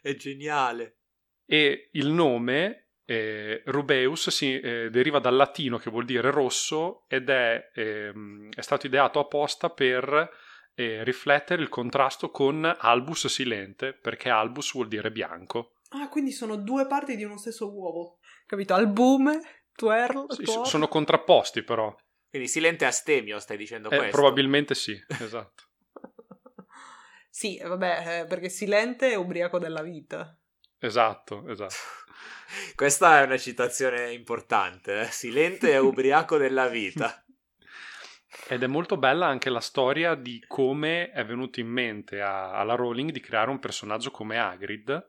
È 0.00 0.14
geniale. 0.14 0.96
e 1.44 1.90
il 1.92 2.08
nome 2.08 2.92
eh, 3.04 3.62
Rubeus 3.66 4.30
si, 4.30 4.58
eh, 4.58 4.88
deriva 4.88 5.18
dal 5.18 5.34
latino 5.36 5.76
che 5.78 5.90
vuol 5.90 6.04
dire 6.06 6.30
rosso 6.30 7.04
ed 7.08 7.28
è, 7.28 7.70
ehm, 7.74 8.50
è 8.54 8.60
stato 8.62 8.86
ideato 8.86 9.18
apposta 9.18 9.68
per 9.68 10.30
eh, 10.74 11.02
riflettere 11.04 11.60
il 11.60 11.68
contrasto 11.68 12.30
con 12.30 12.64
albus 12.78 13.26
silente 13.26 13.92
perché 13.92 14.30
albus 14.30 14.72
vuol 14.72 14.88
dire 14.88 15.10
bianco 15.10 15.72
Ah, 15.90 16.08
quindi 16.08 16.30
sono 16.30 16.54
due 16.54 16.86
parti 16.86 17.16
di 17.16 17.24
uno 17.24 17.36
stesso 17.36 17.68
uovo. 17.74 18.18
Capito? 18.46 18.74
Albume, 18.74 19.40
twirl, 19.74 20.26
Sì, 20.28 20.44
sono 20.64 20.86
contrapposti 20.86 21.64
però 21.64 21.92
Quindi 22.30 22.48
Silente 22.48 22.84
Astemio, 22.84 23.38
stai 23.40 23.56
dicendo 23.56 23.90
Eh, 23.90 23.96
questo? 23.96 24.16
probabilmente 24.16 24.74
sì 24.74 24.98
esatto 25.20 25.64
Sì, 27.32 27.58
vabbè, 27.62 28.20
eh, 28.22 28.26
perché 28.26 28.48
Silente 28.48 29.10
è 29.10 29.14
ubriaco 29.16 29.58
della 29.58 29.82
vita. 29.82 30.36
esatto 30.78 31.48
esatto 31.48 31.74
Questa 32.74 33.20
è 33.20 33.24
una 33.24 33.38
citazione 33.38 34.12
importante. 34.12 35.02
eh. 35.02 35.04
Silente 35.06 35.70
è 35.72 35.78
ubriaco 35.78 36.36
della 36.36 36.66
vita. 36.68 37.24
Ed 38.48 38.62
è 38.62 38.66
molto 38.66 38.96
bella 38.96 39.26
anche 39.26 39.50
la 39.50 39.60
storia 39.60 40.14
di 40.14 40.42
come 40.46 41.10
è 41.10 41.24
venuto 41.24 41.60
in 41.60 41.68
mente 41.68 42.20
a- 42.20 42.52
alla 42.52 42.74
Rowling 42.74 43.10
di 43.10 43.20
creare 43.20 43.50
un 43.50 43.58
personaggio 43.60 44.10
come 44.10 44.38
Hagrid 44.38 45.06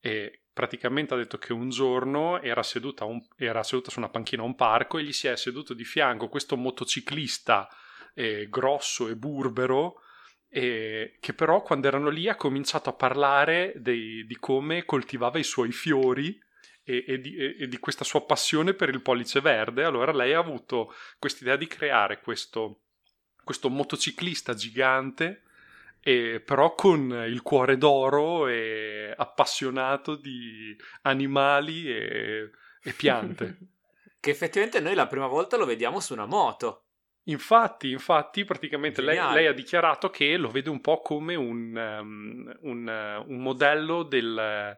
e 0.00 0.42
praticamente 0.60 1.14
ha 1.14 1.16
detto 1.16 1.38
che 1.38 1.54
un 1.54 1.70
giorno 1.70 2.38
era 2.42 2.62
seduta, 2.62 3.06
un- 3.06 3.24
era 3.38 3.62
seduta 3.62 3.90
su 3.90 3.98
una 3.98 4.10
panchina 4.10 4.42
a 4.42 4.44
un 4.44 4.54
parco 4.54 4.98
e 4.98 5.04
gli 5.04 5.12
si 5.12 5.26
è 5.26 5.34
seduto 5.34 5.72
di 5.72 5.84
fianco 5.84 6.28
questo 6.28 6.54
motociclista 6.58 7.66
eh, 8.12 8.46
grosso 8.50 9.08
e 9.08 9.16
burbero 9.16 10.02
e 10.50 11.16
che 11.18 11.32
però 11.32 11.62
quando 11.62 11.86
erano 11.86 12.10
lì 12.10 12.28
ha 12.28 12.34
cominciato 12.34 12.90
a 12.90 12.92
parlare 12.92 13.72
dei- 13.76 14.26
di 14.26 14.36
come 14.36 14.84
coltivava 14.84 15.38
i 15.38 15.44
suoi 15.44 15.72
fiori 15.72 16.38
e, 16.84 17.04
e 17.06 17.18
di, 17.18 17.36
e 17.36 17.66
di 17.66 17.78
questa 17.78 18.04
sua 18.04 18.26
passione 18.26 18.74
per 18.74 18.90
il 18.90 19.00
pollice 19.00 19.40
verde. 19.40 19.84
Allora 19.84 20.12
lei 20.12 20.34
ha 20.34 20.40
avuto 20.40 20.92
quest'idea 21.18 21.56
di 21.56 21.68
creare 21.68 22.20
questo, 22.20 22.82
questo 23.42 23.70
motociclista 23.70 24.52
gigante, 24.52 25.44
e 26.02 26.40
però 26.44 26.74
con 26.74 27.10
il 27.28 27.42
cuore 27.42 27.76
d'oro 27.76 28.48
e 28.48 29.12
appassionato 29.16 30.16
di 30.16 30.76
animali 31.02 31.90
e, 31.90 32.50
e 32.82 32.92
piante. 32.92 33.58
Che 34.20 34.28
effettivamente 34.28 34.80
noi 34.80 34.94
la 34.94 35.06
prima 35.06 35.26
volta 35.26 35.56
lo 35.56 35.64
vediamo 35.64 35.98
su 35.98 36.12
una 36.12 36.26
moto. 36.26 36.88
Infatti, 37.24 37.90
infatti, 37.90 38.44
praticamente 38.44 39.00
lei, 39.00 39.16
lei 39.32 39.46
ha 39.46 39.54
dichiarato 39.54 40.10
che 40.10 40.36
lo 40.36 40.50
vede 40.50 40.68
un 40.68 40.82
po' 40.82 41.00
come 41.00 41.34
un, 41.36 41.74
um, 41.74 42.58
un, 42.60 43.24
un 43.26 43.42
modello 43.42 44.02
del, 44.02 44.76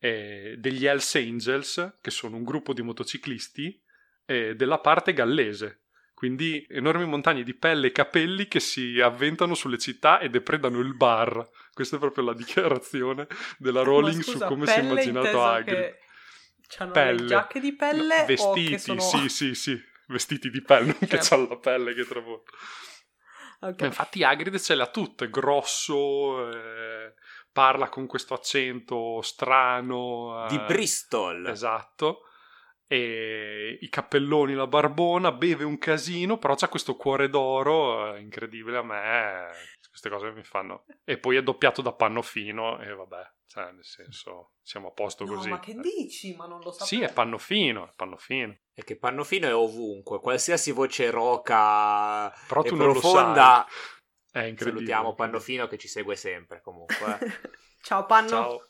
eh, 0.00 0.54
degli 0.58 0.86
Hells 0.86 1.14
Angels, 1.14 1.98
che 2.00 2.10
sono 2.10 2.36
un 2.36 2.42
gruppo 2.42 2.72
di 2.72 2.82
motociclisti 2.82 3.80
eh, 4.24 4.56
della 4.56 4.78
parte 4.78 5.12
gallese. 5.12 5.79
Quindi 6.20 6.66
enormi 6.68 7.06
montagne 7.06 7.42
di 7.42 7.54
pelle 7.54 7.86
e 7.86 7.92
capelli 7.92 8.46
che 8.46 8.60
si 8.60 9.00
avventano 9.00 9.54
sulle 9.54 9.78
città 9.78 10.18
e 10.18 10.28
depredano 10.28 10.78
il 10.80 10.94
bar. 10.94 11.48
Questa 11.72 11.96
è 11.96 11.98
proprio 11.98 12.24
la 12.24 12.34
dichiarazione 12.36 13.26
della 13.56 13.80
Rowling 13.80 14.20
scusa, 14.20 14.36
su 14.36 14.44
come 14.44 14.66
si 14.66 14.72
è 14.74 14.82
immaginato 14.82 15.42
Hagrid. 15.42 15.78
che 15.78 15.98
C'hanno 16.68 16.90
Pelle. 16.90 17.20
le 17.22 17.26
giacche 17.26 17.58
di 17.58 17.74
pelle 17.74 18.16
No, 18.18 18.22
o 18.22 18.26
vestiti, 18.26 18.68
che 18.68 18.78
sono... 18.78 19.00
sì, 19.00 19.28
sì, 19.32 19.54
sì, 19.54 19.82
vestiti 20.08 20.50
di 20.50 20.60
pelle, 20.60 20.88
non 20.88 20.98
che 20.98 21.06
Certo. 21.06 21.26
c'ha 21.26 21.48
la 21.48 21.56
pelle 21.56 21.94
che 21.94 22.04
travolta. 22.04 22.50
Ok. 23.60 23.80
Ma 23.80 23.86
infatti 23.86 24.22
Hagrid 24.22 24.58
ce 24.60 24.74
l'ha 24.74 24.88
tutte, 24.88 25.30
grosso, 25.30 26.50
eh, 26.50 27.14
parla 27.50 27.88
con 27.88 28.06
questo 28.06 28.34
accento 28.34 29.22
strano. 29.22 30.44
Di 30.50 30.56
eh, 30.56 30.64
Bristol. 30.66 31.46
Esatto. 31.46 32.24
E 32.92 33.78
i 33.80 33.88
cappelloni, 33.88 34.54
la 34.54 34.66
barbona, 34.66 35.30
beve 35.30 35.62
un 35.62 35.78
casino, 35.78 36.38
però 36.38 36.56
c'ha 36.56 36.68
questo 36.68 36.96
cuore 36.96 37.28
d'oro 37.28 38.16
eh, 38.16 38.20
incredibile 38.20 38.78
a 38.78 38.82
me. 38.82 39.48
Queste 39.88 40.08
cose 40.08 40.32
mi 40.32 40.42
fanno. 40.42 40.84
E 41.04 41.18
poi 41.18 41.36
è 41.36 41.42
doppiato 41.42 41.82
da 41.82 41.92
Pannofino 41.92 42.80
e 42.80 42.92
vabbè, 42.92 43.22
cioè 43.46 43.70
nel 43.70 43.84
senso 43.84 44.54
siamo 44.60 44.88
a 44.88 44.90
posto 44.92 45.24
No, 45.24 45.34
così. 45.34 45.48
ma 45.50 45.60
che 45.60 45.74
dici? 45.74 46.34
Ma 46.34 46.46
non 46.46 46.58
lo 46.60 46.72
sapevo. 46.72 46.84
Sì, 46.86 47.00
è 47.00 47.12
Pannofino, 47.12 47.88
è 47.88 47.92
Pannofino. 47.94 48.56
E 48.74 48.82
che 48.82 48.96
Pannofino 48.98 49.46
è 49.46 49.54
ovunque. 49.54 50.18
Qualsiasi 50.18 50.72
voce 50.72 51.10
roca 51.10 52.32
Però 52.48 52.62
e 52.64 52.68
tu 52.68 52.74
non 52.74 52.86
lo 52.88 52.92
profonda. 52.92 53.64
È 54.32 54.38
incredibile. 54.40 54.56
Salutiamo 54.86 55.14
Pannofino 55.14 55.66
che 55.68 55.78
ci 55.78 55.86
segue 55.86 56.16
sempre 56.16 56.60
comunque. 56.60 57.18
eh. 57.20 57.50
Ciao 57.82 58.04
Panno. 58.06 58.28
Ciao. 58.28 58.66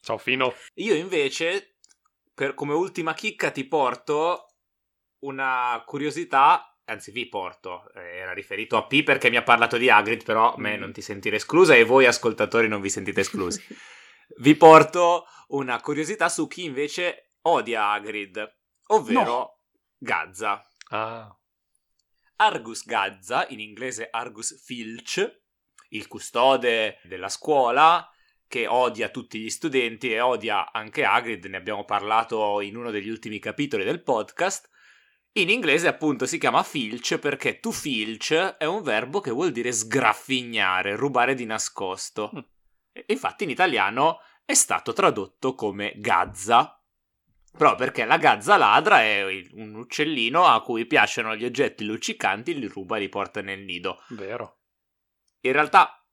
Ciao 0.00 0.18
Fino. 0.18 0.52
Io 0.74 0.94
invece, 0.94 1.75
per, 2.36 2.52
come 2.52 2.74
ultima 2.74 3.14
chicca, 3.14 3.50
ti 3.50 3.64
porto 3.64 4.48
una 5.20 5.82
curiosità. 5.86 6.78
Anzi, 6.84 7.10
vi 7.10 7.26
porto. 7.28 7.90
eh, 7.94 8.18
Era 8.18 8.34
riferito 8.34 8.76
a 8.76 8.86
P 8.86 9.02
perché 9.02 9.30
mi 9.30 9.36
ha 9.36 9.42
parlato 9.42 9.78
di 9.78 9.88
Hagrid, 9.88 10.22
però 10.22 10.52
a 10.52 10.58
me 10.58 10.76
Mm. 10.76 10.80
non 10.80 10.92
ti 10.92 11.00
sentire 11.00 11.36
esclusa 11.36 11.74
e 11.74 11.82
voi 11.84 12.04
ascoltatori 12.04 12.68
non 12.68 12.82
vi 12.82 12.90
sentite 12.90 13.20
esclusi. 13.20 13.64
vi 14.40 14.54
porto 14.54 15.24
una 15.48 15.80
curiosità 15.80 16.28
su 16.28 16.46
chi 16.46 16.64
invece 16.64 17.32
odia 17.42 17.88
Hagrid, 17.92 18.56
ovvero 18.88 19.22
No. 19.24 19.58
Gazza. 19.96 20.62
Ah, 20.90 21.34
Argus 22.36 22.84
Gazza, 22.84 23.46
in 23.48 23.60
inglese 23.60 24.08
Argus 24.10 24.62
Filch, 24.62 25.40
il 25.90 26.06
custode 26.06 26.98
della 27.04 27.30
scuola, 27.30 28.06
che 28.48 28.66
odia 28.66 29.08
tutti 29.08 29.38
gli 29.38 29.50
studenti 29.50 30.12
e 30.12 30.20
odia 30.20 30.72
anche 30.72 31.04
Hagrid, 31.04 31.44
ne 31.46 31.56
abbiamo 31.56 31.84
parlato 31.84 32.60
in 32.60 32.76
uno 32.76 32.90
degli 32.90 33.08
ultimi 33.08 33.38
capitoli 33.38 33.84
del 33.84 34.02
podcast. 34.02 34.70
In 35.32 35.50
inglese 35.50 35.88
appunto 35.88 36.24
si 36.24 36.38
chiama 36.38 36.62
filch 36.62 37.18
perché 37.18 37.60
to 37.60 37.70
filch 37.70 38.32
è 38.32 38.64
un 38.64 38.82
verbo 38.82 39.20
che 39.20 39.30
vuol 39.30 39.52
dire 39.52 39.72
sgraffignare, 39.72 40.96
rubare 40.96 41.34
di 41.34 41.44
nascosto. 41.44 42.30
Mm. 42.34 42.40
Infatti 43.06 43.44
in 43.44 43.50
italiano 43.50 44.20
è 44.44 44.54
stato 44.54 44.92
tradotto 44.92 45.54
come 45.54 45.92
gazza. 45.96 46.80
Proprio 47.50 47.76
perché 47.76 48.04
la 48.04 48.18
gazza 48.18 48.56
ladra 48.56 49.02
è 49.02 49.24
un 49.52 49.74
uccellino 49.74 50.44
a 50.46 50.62
cui 50.62 50.86
piacciono 50.86 51.34
gli 51.34 51.44
oggetti 51.44 51.84
luccicanti, 51.84 52.58
li 52.58 52.66
ruba 52.66 52.96
e 52.96 53.00
li 53.00 53.08
porta 53.08 53.40
nel 53.40 53.60
nido. 53.60 54.02
Vero. 54.10 54.60
In 55.40 55.52
realtà 55.52 56.05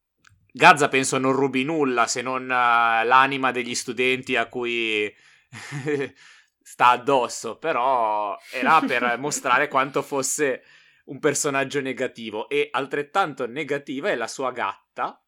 Gazza 0.56 0.88
penso 0.88 1.18
non 1.18 1.34
rubi 1.34 1.64
nulla 1.64 2.06
se 2.06 2.22
non 2.22 2.44
uh, 2.44 2.48
l'anima 2.48 3.50
degli 3.50 3.74
studenti 3.74 4.36
a 4.36 4.46
cui 4.46 5.12
sta 6.62 6.90
addosso, 6.90 7.58
però 7.58 8.38
era 8.52 8.80
per 8.82 9.18
mostrare 9.18 9.68
quanto 9.68 10.04
fosse 10.04 10.64
un 11.06 11.18
personaggio 11.18 11.82
negativo 11.82 12.48
e 12.50 12.70
altrettanto 12.72 13.48
negativa 13.48 14.10
è 14.10 14.16
la 14.16 14.28
sua 14.28 14.52
gatta 14.52 15.20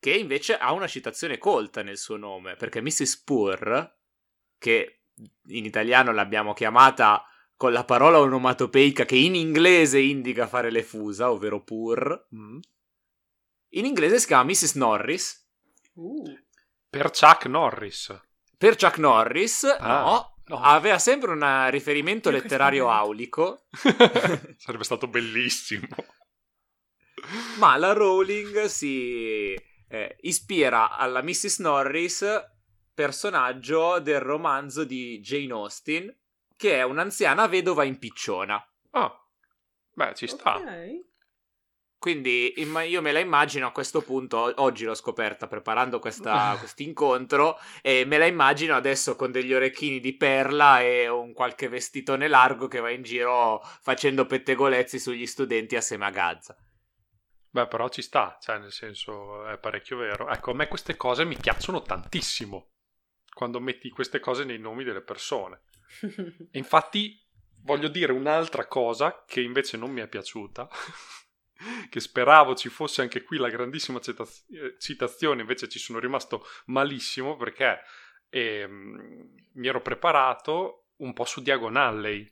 che 0.00 0.12
invece 0.12 0.56
ha 0.56 0.72
una 0.72 0.86
citazione 0.86 1.36
colta 1.36 1.82
nel 1.82 1.98
suo 1.98 2.16
nome, 2.16 2.56
perché 2.56 2.80
Mrs. 2.80 3.24
Purr, 3.24 3.96
che 4.56 5.02
in 5.48 5.66
italiano 5.66 6.10
l'abbiamo 6.12 6.54
chiamata 6.54 7.22
con 7.54 7.72
la 7.72 7.84
parola 7.84 8.18
onomatopeica 8.20 9.04
che 9.04 9.16
in 9.16 9.34
inglese 9.34 9.98
indica 9.98 10.46
fare 10.46 10.70
le 10.70 10.82
fusa, 10.82 11.30
ovvero 11.30 11.62
pur. 11.62 12.28
In 13.70 13.84
inglese 13.84 14.18
si 14.18 14.26
chiama 14.26 14.44
Mrs. 14.44 14.74
Norris. 14.74 15.46
Uh. 15.94 16.38
Per 16.88 17.10
Chuck 17.10 17.46
Norris. 17.46 18.20
Per 18.56 18.76
Chuck 18.76 18.98
Norris, 18.98 19.64
ah. 19.64 20.02
no, 20.02 20.38
No. 20.48 20.60
Aveva 20.62 20.98
sempre 20.98 21.32
un 21.32 21.68
riferimento 21.70 22.30
Io 22.30 22.36
letterario 22.36 22.88
aulico. 22.88 23.66
Sarebbe 24.56 24.84
stato 24.84 25.06
bellissimo. 25.06 25.88
Ma 27.58 27.76
la 27.76 27.92
Rowling 27.92 28.64
si 28.64 29.52
eh, 29.52 30.16
ispira 30.20 30.96
alla 30.96 31.22
Mrs. 31.22 31.58
Norris, 31.58 32.24
personaggio 32.94 33.98
del 33.98 34.20
romanzo 34.20 34.84
di 34.84 35.20
Jane 35.20 35.52
Austen, 35.52 36.16
che 36.56 36.76
è 36.76 36.82
un'anziana 36.82 37.46
vedova 37.46 37.84
impicciona. 37.84 38.62
Ah, 38.92 39.12
beh, 39.92 40.14
ci 40.14 40.26
sta. 40.26 40.56
Okay. 40.56 41.07
Quindi 41.98 42.54
io 42.56 43.02
me 43.02 43.12
la 43.12 43.18
immagino 43.18 43.66
a 43.66 43.72
questo 43.72 44.02
punto, 44.02 44.52
oggi 44.56 44.84
l'ho 44.84 44.94
scoperta 44.94 45.48
preparando 45.48 45.98
questo 46.00 46.30
incontro 46.76 47.58
e 47.82 48.04
me 48.04 48.18
la 48.18 48.26
immagino 48.26 48.76
adesso 48.76 49.16
con 49.16 49.32
degli 49.32 49.52
orecchini 49.52 49.98
di 49.98 50.16
perla 50.16 50.80
e 50.80 51.08
un 51.08 51.32
qualche 51.32 51.68
vestitone 51.68 52.28
largo 52.28 52.68
che 52.68 52.78
va 52.78 52.90
in 52.90 53.02
giro 53.02 53.60
facendo 53.80 54.26
pettegolezzi 54.26 54.98
sugli 54.98 55.26
studenti 55.26 55.74
assieme 55.74 56.06
a 56.06 56.10
Gazza. 56.10 56.56
Beh, 57.50 57.66
però 57.66 57.88
ci 57.88 58.02
sta, 58.02 58.38
cioè 58.40 58.58
nel 58.58 58.72
senso 58.72 59.46
è 59.48 59.58
parecchio 59.58 59.96
vero. 59.96 60.28
Ecco, 60.28 60.52
a 60.52 60.54
me 60.54 60.68
queste 60.68 60.96
cose 60.96 61.24
mi 61.24 61.36
piacciono 61.36 61.82
tantissimo 61.82 62.74
quando 63.32 63.58
metti 63.58 63.88
queste 63.90 64.20
cose 64.20 64.44
nei 64.44 64.58
nomi 64.58 64.84
delle 64.84 65.02
persone. 65.02 65.62
Infatti 66.52 67.20
voglio 67.62 67.88
dire 67.88 68.12
un'altra 68.12 68.66
cosa 68.66 69.24
che 69.26 69.40
invece 69.40 69.76
non 69.76 69.90
mi 69.90 70.00
è 70.00 70.08
piaciuta, 70.08 70.68
che 71.88 72.00
speravo 72.00 72.54
ci 72.54 72.68
fosse 72.68 73.02
anche 73.02 73.22
qui 73.22 73.38
la 73.38 73.50
grandissima 73.50 74.00
citazione, 74.78 75.40
invece 75.40 75.68
ci 75.68 75.78
sono 75.78 75.98
rimasto 75.98 76.46
malissimo 76.66 77.36
perché 77.36 77.80
eh, 78.30 78.66
mi 78.68 79.66
ero 79.66 79.80
preparato 79.80 80.88
un 80.96 81.12
po' 81.12 81.24
su 81.24 81.42
Diagon 81.42 81.76
Alley 81.76 82.30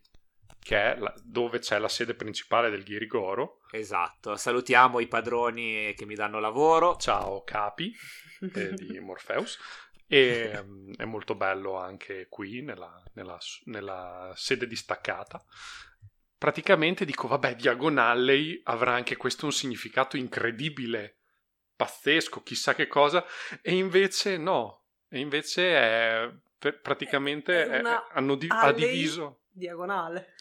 che 0.66 0.94
è 0.94 0.98
la, 0.98 1.14
dove 1.22 1.60
c'è 1.60 1.78
la 1.78 1.88
sede 1.88 2.14
principale 2.14 2.70
del 2.70 2.82
Ghirigoro. 2.82 3.60
Esatto, 3.70 4.34
salutiamo 4.34 4.98
i 4.98 5.06
padroni 5.06 5.94
che 5.94 6.04
mi 6.04 6.16
danno 6.16 6.40
lavoro. 6.40 6.96
Ciao 6.96 7.44
capi 7.44 7.94
eh, 8.52 8.74
di 8.74 8.98
Morpheus. 8.98 9.58
E 10.08 10.58
um, 10.58 10.92
è 10.96 11.04
molto 11.04 11.36
bello 11.36 11.78
anche 11.78 12.26
qui 12.28 12.62
nella, 12.62 13.00
nella, 13.12 13.38
nella, 13.66 14.32
sede 14.34 14.66
distaccata. 14.66 15.44
Praticamente 16.38 17.04
dico, 17.04 17.28
vabbè, 17.28 17.56
Diagonalley 17.56 18.60
avrà 18.64 18.92
anche 18.92 19.16
questo 19.16 19.46
un 19.46 19.52
significato 19.52 20.16
incredibile, 20.16 21.18
pazzesco, 21.74 22.42
chissà 22.42 22.74
che 22.74 22.86
cosa, 22.86 23.24
e 23.62 23.74
invece 23.74 24.36
no, 24.36 24.84
e 25.08 25.18
invece 25.18 25.76
è 25.76 26.30
praticamente 26.82 27.66
è, 27.68 27.82
hanno 28.12 28.34
di- 28.34 28.48
ha 28.50 28.72
diviso 28.72 29.42
diagonale 29.50 30.34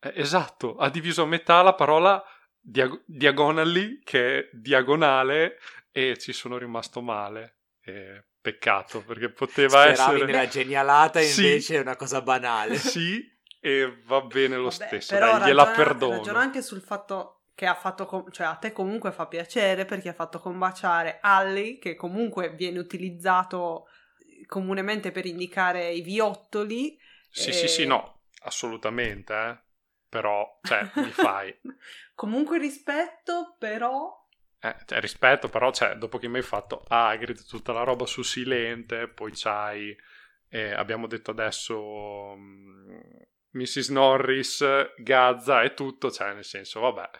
eh, 0.00 0.12
esatto, 0.14 0.76
ha 0.76 0.90
diviso 0.90 1.22
a 1.22 1.26
metà 1.26 1.60
la 1.62 1.74
parola 1.74 2.22
diag- 2.60 3.02
diagonally, 3.04 4.00
che 4.04 4.38
è 4.38 4.48
diagonale, 4.52 5.58
e 5.90 6.16
ci 6.18 6.32
sono 6.32 6.56
rimasto 6.56 7.00
male. 7.00 7.56
Eh, 7.80 8.24
peccato, 8.40 9.02
perché 9.02 9.30
poteva 9.30 9.80
Speravi 9.82 10.12
essere... 10.20 10.24
nella 10.24 10.46
genialata, 10.46 11.20
invece 11.20 11.60
sì, 11.60 11.74
è 11.74 11.80
una 11.80 11.96
cosa 11.96 12.22
banale. 12.22 12.76
Sì, 12.76 13.37
e 13.60 14.02
va 14.04 14.20
bene 14.22 14.56
lo 14.56 14.70
Vabbè, 14.70 14.86
stesso, 14.86 15.14
però 15.14 15.38
dai, 15.38 15.48
gliela 15.48 15.66
perdono. 15.68 16.16
Ragiono 16.16 16.38
anche 16.38 16.62
sul 16.62 16.80
fatto 16.80 17.34
che 17.54 17.66
ha 17.66 17.74
fatto, 17.74 18.06
com- 18.06 18.30
cioè 18.30 18.46
a 18.46 18.54
te 18.54 18.72
comunque 18.72 19.10
fa 19.10 19.26
piacere 19.26 19.84
perché 19.84 20.10
ha 20.10 20.14
fatto 20.14 20.38
combaciare 20.38 21.18
Alley, 21.20 21.78
che 21.78 21.96
comunque 21.96 22.50
viene 22.50 22.78
utilizzato 22.78 23.88
comunemente 24.46 25.10
per 25.10 25.26
indicare 25.26 25.90
i 25.90 26.00
viottoli. 26.00 26.98
Sì, 27.30 27.50
e... 27.50 27.52
sì, 27.52 27.68
sì, 27.68 27.86
no, 27.86 28.22
assolutamente, 28.42 29.34
eh 29.34 29.66
però, 30.08 30.58
cioè, 30.62 30.90
mi 30.94 31.10
fai. 31.12 31.54
Comunque 32.14 32.58
rispetto, 32.58 33.56
però... 33.58 34.26
Eh, 34.60 34.76
cioè, 34.86 35.00
rispetto, 35.00 35.48
però, 35.48 35.70
cioè, 35.70 35.94
dopo 35.94 36.18
che 36.18 36.28
mi 36.28 36.38
hai 36.38 36.42
fatto 36.42 36.84
Hagrid, 36.88 37.46
tutta 37.46 37.72
la 37.72 37.84
roba 37.84 38.06
su 38.06 38.22
Silente, 38.22 39.08
poi 39.08 39.30
c'hai, 39.34 39.96
eh, 40.48 40.72
abbiamo 40.72 41.06
detto 41.06 41.30
adesso, 41.30 41.78
um, 41.80 43.00
Mrs. 43.58 43.88
Norris, 43.90 44.64
Gazza 44.96 45.62
e 45.62 45.74
tutto, 45.74 46.10
cioè, 46.10 46.32
nel 46.32 46.44
senso, 46.44 46.80
vabbè, 46.80 47.10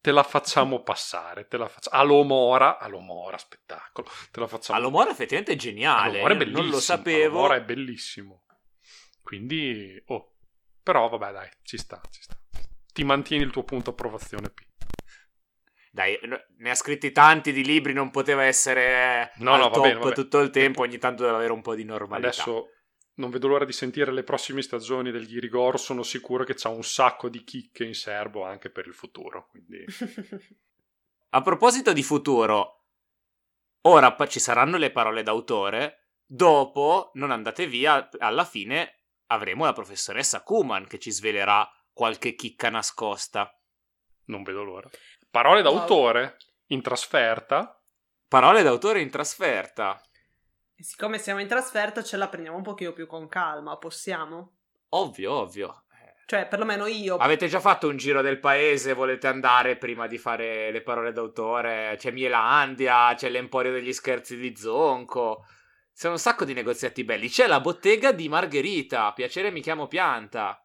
te 0.00 0.10
la 0.12 0.22
facciamo 0.22 0.82
passare, 0.82 1.48
te 1.48 1.56
la 1.56 1.66
facciamo... 1.66 1.96
Alomora, 1.96 2.78
Alomora, 2.78 3.38
spettacolo, 3.38 4.08
te 4.30 4.40
la 4.40 4.46
facciamo... 4.46 4.78
Alomora 4.78 5.10
effettivamente 5.10 5.52
è 5.52 5.56
geniale, 5.56 6.20
Alomora 6.20 6.34
è 6.34 6.36
bellissimo, 6.36 6.62
non 6.62 6.70
lo 6.70 6.80
sapevo. 6.80 7.38
Alomora 7.38 7.54
è 7.56 7.62
bellissimo. 7.62 8.44
Quindi, 9.22 10.02
oh, 10.08 10.34
però 10.82 11.08
vabbè, 11.08 11.32
dai, 11.32 11.48
ci 11.62 11.78
sta, 11.78 12.00
ci 12.10 12.20
sta. 12.20 12.36
Ti 12.92 13.02
mantieni 13.04 13.42
il 13.42 13.50
tuo 13.50 13.64
punto 13.64 13.90
approvazione 13.90 14.50
P. 14.50 14.62
Dai, 15.90 16.18
ne 16.58 16.70
ha 16.70 16.74
scritti 16.74 17.10
tanti 17.12 17.52
di 17.52 17.64
libri, 17.64 17.92
non 17.92 18.10
poteva 18.10 18.42
essere 18.42 19.32
no, 19.36 19.56
no, 19.56 19.70
va 19.70 19.80
bene, 19.80 20.00
va 20.00 20.10
tutto 20.10 20.40
il 20.40 20.50
tempo, 20.50 20.82
ogni 20.82 20.98
tanto 20.98 21.22
deve 21.22 21.36
avere 21.36 21.52
un 21.52 21.62
po' 21.62 21.74
di 21.74 21.84
normalità. 21.84 22.28
Adesso 22.28 22.73
non 23.16 23.30
vedo 23.30 23.48
l'ora 23.48 23.64
di 23.64 23.72
sentire 23.72 24.12
le 24.12 24.24
prossime 24.24 24.62
stagioni 24.62 25.10
del 25.10 25.26
Ghirigor, 25.26 25.78
sono 25.78 26.02
sicuro 26.02 26.44
che 26.44 26.54
c'ha 26.54 26.68
un 26.68 26.82
sacco 26.82 27.28
di 27.28 27.44
chicche 27.44 27.84
in 27.84 27.94
serbo 27.94 28.44
anche 28.44 28.70
per 28.70 28.86
il 28.86 28.94
futuro, 28.94 29.48
quindi... 29.48 29.84
A 31.34 31.42
proposito 31.42 31.92
di 31.92 32.04
futuro, 32.04 32.84
ora 33.82 34.14
ci 34.28 34.38
saranno 34.38 34.76
le 34.76 34.92
parole 34.92 35.24
d'autore, 35.24 36.10
dopo 36.24 37.10
non 37.14 37.32
andate 37.32 37.66
via, 37.66 38.08
alla 38.18 38.44
fine 38.44 39.06
avremo 39.26 39.64
la 39.64 39.72
professoressa 39.72 40.42
Kuman 40.44 40.86
che 40.86 41.00
ci 41.00 41.10
svelerà 41.10 41.68
qualche 41.92 42.34
chicca 42.34 42.70
nascosta. 42.70 43.52
Non 44.26 44.44
vedo 44.44 44.62
l'ora. 44.62 44.88
Parole 45.28 45.62
d'autore 45.62 46.36
in 46.66 46.82
trasferta. 46.82 47.82
Parole 48.28 48.62
d'autore 48.62 49.00
in 49.00 49.10
trasferta. 49.10 50.00
Siccome 50.84 51.16
siamo 51.16 51.40
in 51.40 51.48
trasferta 51.48 52.02
ce 52.02 52.18
la 52.18 52.28
prendiamo 52.28 52.58
un 52.58 52.62
pochino 52.62 52.92
più 52.92 53.06
con 53.06 53.26
calma, 53.26 53.78
possiamo? 53.78 54.52
Ovvio, 54.90 55.32
ovvio. 55.32 55.84
Cioè, 56.26 56.46
perlomeno 56.46 56.84
io. 56.84 57.16
Avete 57.16 57.48
già 57.48 57.58
fatto 57.58 57.88
un 57.88 57.96
giro 57.96 58.20
del 58.20 58.38
paese? 58.38 58.92
Volete 58.92 59.26
andare 59.26 59.78
prima 59.78 60.06
di 60.06 60.18
fare 60.18 60.70
le 60.70 60.82
parole 60.82 61.12
d'autore? 61.12 61.94
C'è 61.96 62.10
Mielandia, 62.10 63.14
c'è 63.16 63.30
l'Emporio 63.30 63.72
degli 63.72 63.94
scherzi 63.94 64.36
di 64.36 64.54
Zonco. 64.54 65.46
Sono 65.90 66.12
un 66.12 66.18
sacco 66.18 66.44
di 66.44 66.52
negozietti 66.52 67.02
belli. 67.02 67.30
C'è 67.30 67.46
la 67.46 67.60
bottega 67.60 68.12
di 68.12 68.28
Margherita. 68.28 69.10
Piacere, 69.14 69.50
mi 69.50 69.62
chiamo 69.62 69.86
Pianta. 69.86 70.62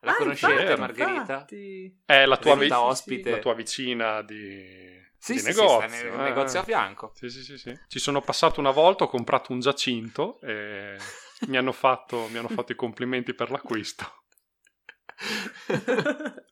La 0.00 0.10
ah, 0.10 0.16
conoscete, 0.16 0.62
infatti, 0.62 0.80
Margherita? 0.80 1.20
Infatti. 1.20 2.00
È 2.04 2.26
la 2.26 2.36
tua, 2.38 2.56
vi- 2.56 2.70
ospite. 2.72 3.30
la 3.30 3.38
tua 3.38 3.54
vicina 3.54 4.20
di, 4.22 5.00
sì, 5.20 5.34
di 5.34 5.38
sì, 5.40 5.46
negozio. 5.48 5.88
Sì, 5.88 6.02
nel 6.02 6.14
eh. 6.14 6.16
negozio 6.16 6.60
a 6.60 6.62
fianco. 6.62 7.12
Sì, 7.14 7.28
sì, 7.28 7.42
sì, 7.42 7.58
sì. 7.58 7.78
Ci 7.86 7.98
sono 7.98 8.22
passato 8.22 8.58
una 8.58 8.70
volta, 8.70 9.04
ho 9.04 9.08
comprato 9.08 9.52
un 9.52 9.60
Giacinto 9.60 10.40
e 10.40 10.96
mi, 11.46 11.58
hanno 11.58 11.72
fatto, 11.72 12.26
mi 12.28 12.38
hanno 12.38 12.48
fatto 12.48 12.72
i 12.72 12.74
complimenti 12.74 13.34
per 13.34 13.50
l'acquisto. 13.50 14.22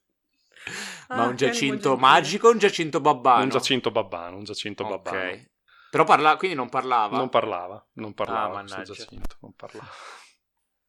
Ma 1.08 1.22
Ah, 1.22 1.26
un 1.28 1.36
che 1.36 1.46
Giacinto 1.46 1.96
magico 1.96 2.48
o 2.48 2.50
un 2.50 2.58
Giacinto 2.58 3.00
babbano? 3.00 3.44
Un 3.44 3.48
Giacinto 3.48 3.90
babbano, 3.90 4.36
un 4.36 4.44
Giacinto 4.44 4.82
Ok. 4.82 4.88
babbano. 4.90 5.44
Però 5.90 6.04
parla... 6.04 6.36
quindi 6.36 6.54
non 6.54 6.68
parlava? 6.68 7.16
Non 7.16 7.30
parlava, 7.30 7.88
non 7.94 8.12
parlava 8.12 8.60
Ah. 8.60 8.82
Giacinto, 8.82 9.36
non 9.40 9.54
parlava. 9.54 9.88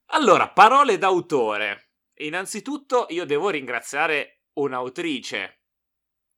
Allora, 0.07 0.49
parole 0.49 0.97
d'autore. 0.97 1.91
Innanzitutto 2.15 3.05
io 3.09 3.25
devo 3.25 3.49
ringraziare 3.49 4.41
un'autrice, 4.53 5.58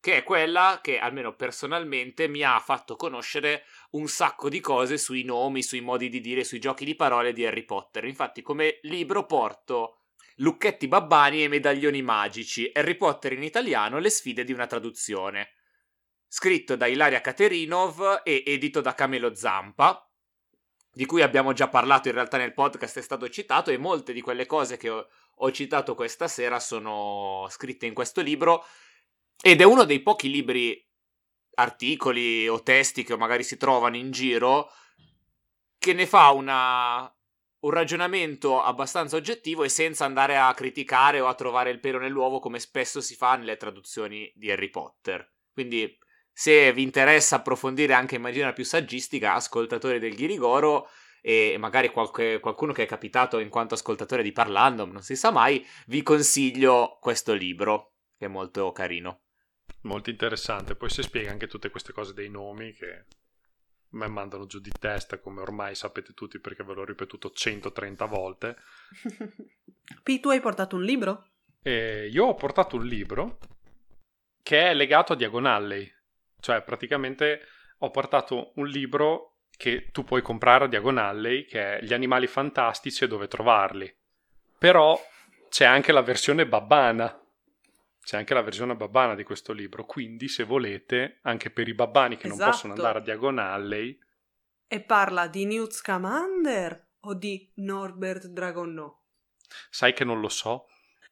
che 0.02 0.18
è 0.18 0.24
quella 0.24 0.80
che, 0.82 0.98
almeno 0.98 1.36
personalmente, 1.36 2.28
mi 2.28 2.42
ha 2.42 2.60
fatto 2.60 2.96
conoscere 2.96 3.66
un 3.92 4.08
sacco 4.08 4.50
di 4.50 4.60
cose 4.60 4.98
sui 4.98 5.24
nomi, 5.24 5.62
sui 5.62 5.80
modi 5.80 6.10
di 6.10 6.20
dire, 6.20 6.44
sui 6.44 6.60
giochi 6.60 6.86
di 6.86 6.96
parole 6.96 7.34
di 7.34 7.46
Harry 7.46 7.64
Potter. 7.64 8.06
Infatti, 8.06 8.42
come 8.42 8.80
libro 8.82 9.28
porto 9.28 10.00
Lucchetti 10.38 10.88
Babbani 10.88 11.44
e 11.44 11.48
Medaglioni 11.48 12.02
Magici, 12.02 12.72
Harry 12.74 12.96
Potter 12.96 13.34
in 13.34 13.44
italiano, 13.44 14.00
le 14.00 14.10
sfide 14.10 14.44
di 14.44 14.52
una 14.52 14.66
traduzione. 14.66 15.52
Scritto 16.28 16.76
da 16.76 16.88
Ilaria 16.88 17.22
Katerinov 17.22 18.22
e 18.24 18.42
edito 18.44 18.82
da 18.82 18.96
Camelo 18.96 19.36
Zampa, 19.36 20.04
di 20.92 21.06
cui 21.06 21.22
abbiamo 21.22 21.54
già 21.54 21.68
parlato 21.68 22.08
in 22.08 22.16
realtà 22.16 22.38
nel 22.38 22.54
podcast, 22.54 22.98
è 22.98 23.04
stato 23.04 23.30
citato 23.30 23.70
e 23.70 23.78
molte 23.78 24.14
di 24.14 24.22
quelle 24.22 24.48
cose 24.48 24.78
che 24.78 24.90
ho, 24.90 25.08
ho 25.36 25.52
citato 25.52 25.94
questa 25.94 26.28
sera 26.28 26.60
sono 26.60 27.46
scritte 27.52 27.86
in 27.86 27.94
questo 27.94 28.22
libro 28.22 28.66
ed 29.42 29.62
è 29.62 29.64
uno 29.64 29.84
dei 29.86 30.02
pochi 30.02 30.30
libri, 30.30 30.88
articoli 31.56 32.48
o 32.48 32.62
testi 32.62 33.04
che 33.04 33.18
magari 33.18 33.44
si 33.44 33.58
trovano 33.58 33.98
in 33.98 34.12
giro 34.12 34.72
che 35.78 35.94
ne 35.94 36.06
fa 36.06 36.30
una, 36.30 37.12
un 37.62 37.72
ragionamento 37.72 38.62
abbastanza 38.62 39.16
oggettivo 39.16 39.64
e 39.64 39.70
senza 39.70 40.06
andare 40.06 40.38
a 40.38 40.54
criticare 40.54 41.20
o 41.20 41.28
a 41.28 41.34
trovare 41.34 41.72
il 41.72 41.80
pelo 41.80 41.98
nell'uovo 41.98 42.40
come 42.40 42.60
spesso 42.60 43.02
si 43.02 43.16
fa 43.16 43.36
nelle 43.36 43.58
traduzioni 43.58 44.32
di 44.36 44.52
Harry 44.52 44.70
Potter. 44.70 45.28
Quindi 45.52 45.98
se 46.32 46.72
vi 46.72 46.84
interessa 46.84 47.38
approfondire 47.38 47.94
anche 47.94 48.16
in 48.16 48.22
maniera 48.22 48.54
più 48.54 48.64
saggistica, 48.64 49.34
ascoltatori 49.34 49.98
del 49.98 50.16
Ghirigoro 50.16 50.88
e 51.20 51.56
magari 51.58 51.90
qualche- 51.90 52.40
qualcuno 52.40 52.74
che 52.74 52.84
è 52.84 52.88
capitato 52.88 53.40
in 53.40 53.50
quanto 53.50 53.74
ascoltatore 53.74 54.24
di 54.24 54.32
Parlando, 54.32 54.86
non 54.86 55.02
si 55.02 55.16
sa 55.16 55.32
mai, 55.32 55.66
vi 55.88 56.04
consiglio 56.04 56.98
questo 57.00 57.34
libro, 57.34 57.94
che 58.18 58.26
è 58.26 58.30
molto 58.30 58.72
carino. 58.72 59.22
Molto 59.82 60.10
interessante. 60.10 60.76
Poi 60.76 60.90
si 60.90 61.02
spiega 61.02 61.32
anche 61.32 61.48
tutte 61.48 61.70
queste 61.70 61.94
cose 61.94 62.14
dei 62.14 62.30
nomi 62.30 62.74
che 62.74 63.06
mi 63.92 64.08
mandano 64.08 64.46
giù 64.46 64.60
di 64.60 64.72
testa, 64.80 65.20
come 65.20 65.42
ormai 65.42 65.76
sapete 65.76 66.14
tutti 66.14 66.40
perché 66.40 66.64
ve 66.64 66.74
l'ho 66.74 66.86
ripetuto 66.86 67.32
130 67.32 68.06
volte. 68.06 68.58
P, 70.04 70.20
tu 70.20 70.30
hai 70.30 70.40
portato 70.40 70.76
un 70.76 70.84
libro? 70.84 71.28
E 71.62 72.08
io 72.08 72.26
ho 72.26 72.36
portato 72.36 72.76
un 72.76 72.86
libro 72.86 73.38
che 74.42 74.70
è 74.70 74.74
legato 74.74 75.14
a 75.14 75.16
Diagon 75.16 75.46
Alley. 75.46 75.92
Cioè, 76.40 76.62
praticamente 76.62 77.42
ho 77.80 77.92
portato 77.92 78.54
un 78.56 78.68
libro 78.68 79.38
che 79.56 79.90
tu 79.92 80.04
puoi 80.04 80.22
comprare 80.22 80.66
a 80.66 80.68
Diagon 80.68 80.98
Alley, 80.98 81.46
che 81.46 81.78
è 81.78 81.84
Gli 81.84 81.94
animali 81.94 82.28
fantastici 82.28 83.04
e 83.04 83.08
dove 83.08 83.28
trovarli. 83.28 83.94
Però 84.58 85.00
c'è 85.50 85.66
anche 85.66 85.92
la 85.92 86.02
versione 86.02 86.48
babbana. 86.48 87.21
C'è 88.04 88.18
anche 88.18 88.34
la 88.34 88.42
versione 88.42 88.76
babbana 88.76 89.16
di 89.16 89.24
questo 89.24 89.54
libro. 89.54 89.86
Quindi, 89.86 90.28
se 90.28 90.44
volete, 90.44 91.20
anche 91.24 91.52
per 91.52 91.68
i 91.68 91.74
babbani 91.74 92.18
che 92.18 92.28
non 92.28 92.36
Esatto. 92.38 92.52
possono 92.52 92.74
andare 92.74 92.98
a 93.00 93.02
Diagon 93.02 93.38
Alley, 93.40 93.98
E 94.68 94.82
parla 94.82 95.28
di 95.28 95.46
Newt 95.46 95.72
Scamander 95.72 96.90
o 97.02 97.14
di 97.14 97.52
Norbert 97.56 98.28
Dragonneau? 98.28 99.00
sai 99.70 99.94
che 99.94 100.06
non 100.06 100.20
lo 100.22 100.30
so. 100.30 100.68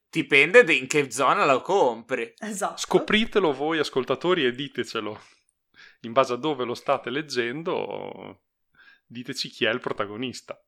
Dipende 0.10 0.64
di 0.64 0.78
in 0.80 0.88
che 0.88 1.12
zona 1.12 1.46
lo 1.46 1.62
compri. 1.62 2.34
Esatto. 2.40 2.78
Scopritelo 2.78 3.52
voi, 3.54 3.80
ascoltatori, 3.80 4.46
e 4.46 4.52
ditecelo. 4.52 5.22
In 6.02 6.14
base 6.14 6.34
a 6.34 6.38
dove 6.38 6.64
lo 6.64 6.74
state 6.74 7.10
leggendo, 7.10 8.44
diteci 9.06 9.50
chi 9.50 9.66
è 9.66 9.70
il 9.72 9.80
protagonista. 9.82 10.60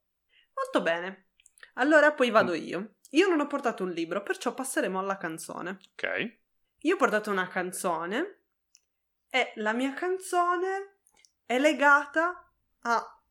Molto 0.53 0.81
bene. 0.81 1.29
Allora 1.75 2.11
poi 2.11 2.29
vado 2.29 2.53
io. 2.53 2.95
Io 3.11 3.27
non 3.27 3.39
ho 3.39 3.47
portato 3.47 3.83
un 3.83 3.91
libro, 3.91 4.23
perciò 4.23 4.53
passeremo 4.53 4.99
alla 4.99 5.17
canzone. 5.17 5.79
Ok? 5.91 6.37
Io 6.79 6.95
ho 6.95 6.97
portato 6.97 7.29
una 7.31 7.47
canzone 7.47 8.39
e 9.29 9.51
la 9.55 9.73
mia 9.73 9.93
canzone 9.93 10.97
è 11.45 11.59
legata 11.59 12.51
a 12.81 13.21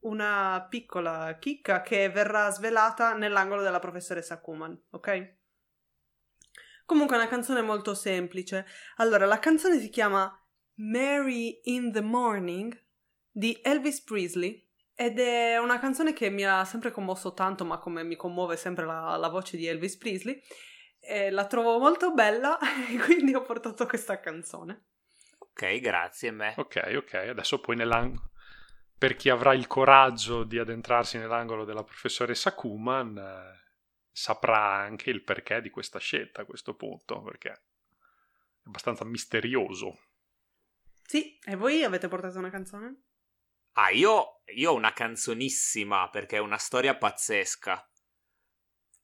una 0.00 0.66
piccola 0.68 1.36
chicca 1.38 1.80
che 1.80 2.10
verrà 2.10 2.50
svelata 2.50 3.14
nell'angolo 3.14 3.62
della 3.62 3.78
professoressa 3.78 4.40
Kuman, 4.40 4.78
ok? 4.90 5.34
Comunque 6.84 7.16
è 7.16 7.18
una 7.18 7.28
canzone 7.28 7.62
molto 7.62 7.94
semplice. 7.94 8.66
Allora, 8.96 9.24
la 9.24 9.38
canzone 9.38 9.78
si 9.78 9.88
chiama 9.88 10.38
Mary 10.74 11.60
in 11.64 11.92
the 11.92 12.02
Morning 12.02 12.78
di 13.30 13.58
Elvis 13.62 14.02
Presley 14.02 14.63
ed 14.94 15.18
è 15.18 15.58
una 15.58 15.78
canzone 15.80 16.12
che 16.12 16.30
mi 16.30 16.44
ha 16.44 16.64
sempre 16.64 16.92
commosso 16.92 17.34
tanto, 17.34 17.64
ma 17.64 17.78
come 17.78 18.04
mi 18.04 18.14
commuove 18.14 18.56
sempre 18.56 18.84
la, 18.84 19.16
la 19.16 19.28
voce 19.28 19.56
di 19.56 19.66
Elvis 19.66 19.96
Presley. 19.96 20.40
E 21.00 21.30
la 21.30 21.46
trovo 21.46 21.78
molto 21.78 22.12
bella 22.12 22.58
e 22.88 22.96
quindi 22.98 23.34
ho 23.34 23.42
portato 23.42 23.86
questa 23.86 24.20
canzone. 24.20 24.86
Ok, 25.38 25.80
grazie 25.80 26.30
me. 26.30 26.54
Ok, 26.56 26.92
ok. 26.96 27.14
Adesso 27.14 27.60
poi 27.60 27.76
nell'angolo. 27.76 28.30
Per 28.96 29.16
chi 29.16 29.28
avrà 29.28 29.52
il 29.52 29.66
coraggio 29.66 30.44
di 30.44 30.58
addentrarsi 30.58 31.18
nell'angolo 31.18 31.64
della 31.64 31.82
professoressa 31.82 32.54
Kuman, 32.54 33.18
eh, 33.18 33.64
saprà 34.10 34.76
anche 34.76 35.10
il 35.10 35.22
perché 35.22 35.60
di 35.60 35.70
questa 35.70 35.98
scelta 35.98 36.42
a 36.42 36.44
questo 36.44 36.74
punto, 36.74 37.20
perché 37.20 37.50
è 37.50 37.60
abbastanza 38.64 39.04
misterioso. 39.04 39.98
Sì, 41.02 41.38
e 41.44 41.56
voi 41.56 41.82
avete 41.82 42.08
portato 42.08 42.38
una 42.38 42.50
canzone? 42.50 43.02
Ah, 43.76 43.90
io, 43.90 44.42
io 44.54 44.70
ho 44.70 44.74
una 44.74 44.92
canzonissima 44.92 46.08
perché 46.10 46.36
è 46.36 46.40
una 46.40 46.58
storia 46.58 46.96
pazzesca. 46.96 47.88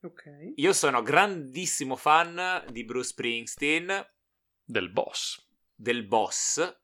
Ok. 0.03 0.53
Io 0.57 0.73
sono 0.73 1.03
grandissimo 1.03 1.97
fan 1.97 2.65
di 2.71 2.85
Bruce 2.85 3.09
Springsteen, 3.09 4.09
Del 4.65 4.91
boss. 4.91 5.45
del 5.75 6.05
boss. 6.07 6.79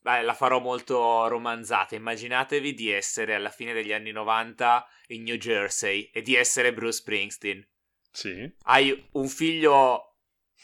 Beh, 0.00 0.22
la 0.22 0.34
farò 0.34 0.58
molto 0.60 1.26
romanzata. 1.28 1.94
Immaginatevi 1.94 2.74
di 2.74 2.90
essere 2.90 3.34
alla 3.34 3.50
fine 3.50 3.72
degli 3.72 3.92
anni 3.92 4.10
90 4.10 4.86
in 5.08 5.22
New 5.22 5.36
Jersey 5.36 6.10
e 6.12 6.22
di 6.22 6.34
essere 6.34 6.72
Bruce 6.72 6.98
Springsteen. 6.98 7.66
Sì. 8.10 8.50
Hai 8.64 9.08
un 9.12 9.28
figlio 9.28 10.16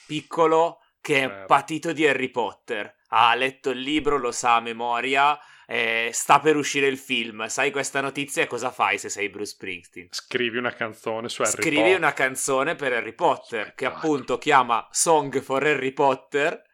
piccolo 0.07 0.81
che 1.01 1.25
è 1.25 1.29
Certo. 1.29 1.47
patito 1.47 1.93
di 1.93 2.07
Harry 2.07 2.31
Potter. 2.31 2.97
Ha 3.09 3.35
letto 3.35 3.71
il 3.71 3.79
libro, 3.81 4.17
lo 4.19 4.33
sa 4.33 4.57
a 4.57 4.61
memoria. 4.61 5.39
Eh, 5.71 6.09
sta 6.15 6.41
per 6.41 6.57
uscire 6.57 6.87
il 6.87 6.97
film. 6.97 7.47
Sai 7.47 7.71
questa 7.71 8.01
notizia 8.01 8.43
e 8.43 8.47
cosa 8.47 8.71
fai 8.71 8.97
se 8.97 9.11
sei 9.11 9.29
Bruce 9.29 9.51
Springsteen? 9.51 10.09
Scrivi 10.11 10.57
una 10.57 10.73
canzone 10.73 11.29
su 11.29 11.43
Harry 11.43 11.53
Scrivi 11.53 11.77
Potter. 11.77 11.99
una 11.99 12.13
canzone 12.15 12.75
per 12.75 12.93
Harry 12.95 13.13
Potter 13.13 13.75
che 13.75 13.85
appunto 13.85 14.39
chiama 14.39 14.89
Song 14.91 15.43
for 15.43 15.63
Harry 15.63 15.93
Potter. 15.93 16.65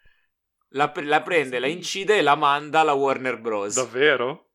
La, 0.75 0.93
la 1.03 1.23
prende, 1.23 1.59
la 1.59 1.67
incide 1.67 2.19
e 2.19 2.23
la 2.23 2.37
manda 2.37 2.81
alla 2.81 2.93
Warner 2.93 3.41
Bros. 3.41 3.75
Davvero? 3.75 4.51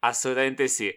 Assolutamente 0.00 0.68
sì. 0.68 0.94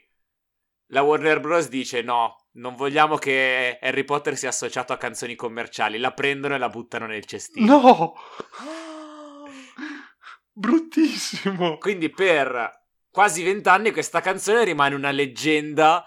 La 0.88 1.01
Warner 1.01 1.39
Bros. 1.39 1.69
dice 1.69 2.01
no, 2.01 2.47
non 2.56 2.75
vogliamo 2.75 3.15
che 3.15 3.80
Harry 3.82 4.04
Potter 4.04 4.36
sia 4.36 4.49
associato 4.49 4.91
a 4.91 4.97
canzoni 4.97 5.36
commerciali. 5.36 5.97
La 5.97 6.12
prendono 6.12 6.56
e 6.56 6.58
la 6.58 6.67
buttano 6.67 7.06
nel 7.06 7.23
cestino. 7.23 7.82
No! 7.82 8.13
Bruttissimo! 10.51 11.77
Quindi 11.77 12.10
per 12.10 12.80
quasi 13.12 13.43
vent'anni 13.43 13.91
questa 13.91 14.21
canzone 14.21 14.63
rimane 14.63 14.95
una 14.95 15.12
leggenda 15.12 16.04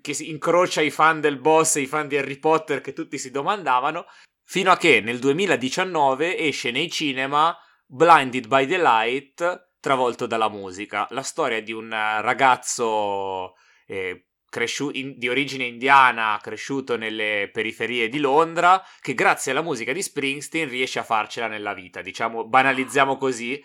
che 0.00 0.14
si 0.14 0.28
incrocia 0.28 0.80
i 0.80 0.90
fan 0.90 1.20
del 1.20 1.38
boss 1.38 1.76
e 1.76 1.80
i 1.80 1.86
fan 1.86 2.08
di 2.08 2.16
Harry 2.16 2.38
Potter 2.38 2.80
che 2.80 2.92
tutti 2.92 3.18
si 3.18 3.30
domandavano, 3.30 4.06
fino 4.44 4.70
a 4.70 4.76
che 4.76 5.00
nel 5.00 5.18
2019 5.18 6.36
esce 6.38 6.70
nei 6.70 6.90
cinema 6.90 7.56
Blinded 7.86 8.46
by 8.46 8.66
the 8.66 8.78
Light, 8.78 9.70
travolto 9.80 10.26
dalla 10.26 10.48
musica. 10.48 11.06
La 11.10 11.22
storia 11.22 11.60
di 11.60 11.72
un 11.72 11.90
ragazzo 11.90 13.54
eh, 13.86 14.26
cresciu- 14.48 14.94
in- 14.94 15.18
di 15.18 15.28
origine 15.28 15.64
indiana, 15.64 16.38
cresciuto 16.40 16.96
nelle 16.96 17.50
periferie 17.52 18.08
di 18.08 18.18
Londra, 18.18 18.82
che 19.00 19.14
grazie 19.14 19.50
alla 19.50 19.62
musica 19.62 19.92
di 19.92 20.02
Springsteen 20.02 20.68
riesce 20.68 20.98
a 20.98 21.04
farcela 21.04 21.48
nella 21.48 21.74
vita. 21.74 22.02
Diciamo, 22.02 22.46
banalizziamo 22.46 23.16
così. 23.16 23.62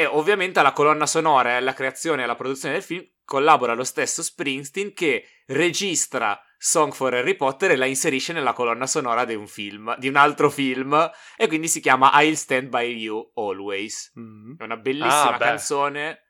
E 0.00 0.06
ovviamente 0.06 0.58
alla 0.60 0.72
colonna 0.72 1.04
sonora 1.04 1.50
e 1.50 1.54
alla 1.56 1.74
creazione 1.74 2.22
e 2.22 2.24
alla 2.24 2.34
produzione 2.34 2.72
del 2.72 2.82
film 2.82 3.06
collabora 3.22 3.74
lo 3.74 3.84
stesso 3.84 4.22
Springsteen 4.22 4.94
che 4.94 5.26
registra 5.48 6.42
Song 6.56 6.90
for 6.94 7.12
Harry 7.12 7.36
Potter 7.36 7.72
e 7.72 7.76
la 7.76 7.84
inserisce 7.84 8.32
nella 8.32 8.54
colonna 8.54 8.86
sonora 8.86 9.26
di 9.26 9.34
un 9.34 9.46
film, 9.46 9.94
di 9.98 10.08
un 10.08 10.16
altro 10.16 10.48
film, 10.48 11.10
e 11.36 11.46
quindi 11.48 11.68
si 11.68 11.80
chiama 11.80 12.12
I'll 12.14 12.32
Stand 12.32 12.68
By 12.68 12.96
You 12.96 13.30
Always. 13.34 14.14
Mm. 14.18 14.54
È 14.56 14.62
una 14.62 14.78
bellissima 14.78 15.34
Ah, 15.34 15.38
canzone 15.38 16.22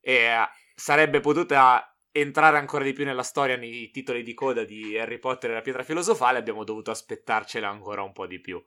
e 0.00 0.14
eh, 0.14 0.48
sarebbe 0.76 1.18
potuta 1.18 1.98
entrare 2.12 2.56
ancora 2.56 2.84
di 2.84 2.92
più 2.92 3.04
nella 3.04 3.24
storia 3.24 3.56
nei 3.56 3.90
titoli 3.90 4.22
di 4.22 4.32
coda 4.32 4.62
di 4.62 4.96
Harry 4.96 5.18
Potter 5.18 5.50
e 5.50 5.54
la 5.54 5.60
pietra 5.60 5.82
filosofale, 5.82 6.38
abbiamo 6.38 6.62
dovuto 6.62 6.92
aspettarcela 6.92 7.68
ancora 7.68 8.02
un 8.02 8.12
po' 8.12 8.28
di 8.28 8.40
più. 8.40 8.64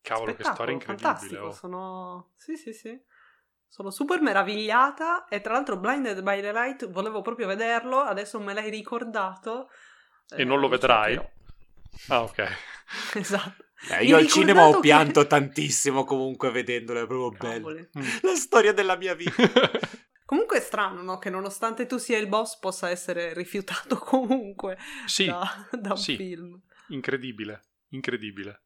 Cavolo, 0.00 0.34
che 0.34 0.42
storia 0.42 0.54
Spettacolo, 0.54 0.70
incredibile. 0.72 1.08
fantastico. 1.08 1.46
oh. 1.46 1.52
Sono... 1.52 2.32
Sì, 2.34 2.56
sì, 2.56 2.72
sì. 2.72 3.00
Sono 3.68 3.90
super 3.90 4.20
meravigliata 4.20 5.26
e 5.28 5.40
tra 5.40 5.52
l'altro 5.52 5.76
Blinded 5.76 6.22
by 6.22 6.40
the 6.40 6.52
Light 6.52 6.88
volevo 6.88 7.20
proprio 7.20 7.46
vederlo, 7.46 8.00
adesso 8.00 8.40
me 8.40 8.54
l'hai 8.54 8.70
ricordato. 8.70 9.68
E 10.34 10.44
non 10.44 10.58
lo 10.58 10.66
mi 10.66 10.72
vedrai? 10.72 11.20
Ah, 12.08 12.22
ok. 12.22 12.44
Esatto. 13.14 13.64
Eh, 13.90 14.04
io 14.04 14.16
al 14.16 14.26
cinema 14.26 14.62
ho 14.62 14.66
ricordato 14.66 14.80
che- 14.80 14.88
pianto 14.88 15.26
tantissimo 15.26 16.04
comunque 16.04 16.50
vedendolo, 16.50 17.02
è 17.02 17.06
proprio 17.06 17.50
bello. 17.50 17.70
Mm. 17.70 18.02
La 18.22 18.34
storia 18.34 18.72
della 18.72 18.96
mia 18.96 19.14
vita. 19.14 19.32
Comunque 20.26 20.56
è 20.58 20.60
strano, 20.60 21.02
no? 21.02 21.18
Che 21.18 21.30
nonostante 21.30 21.86
tu 21.86 21.98
sia 21.98 22.18
il 22.18 22.26
boss 22.26 22.58
possa 22.58 22.90
essere 22.90 23.32
rifiutato 23.32 23.96
comunque 24.02 24.76
sì, 25.06 25.26
da, 25.26 25.68
da 25.70 25.90
un 25.90 25.96
sì. 25.96 26.16
film. 26.16 26.60
incredibile, 26.88 27.66
incredibile. 27.90 28.62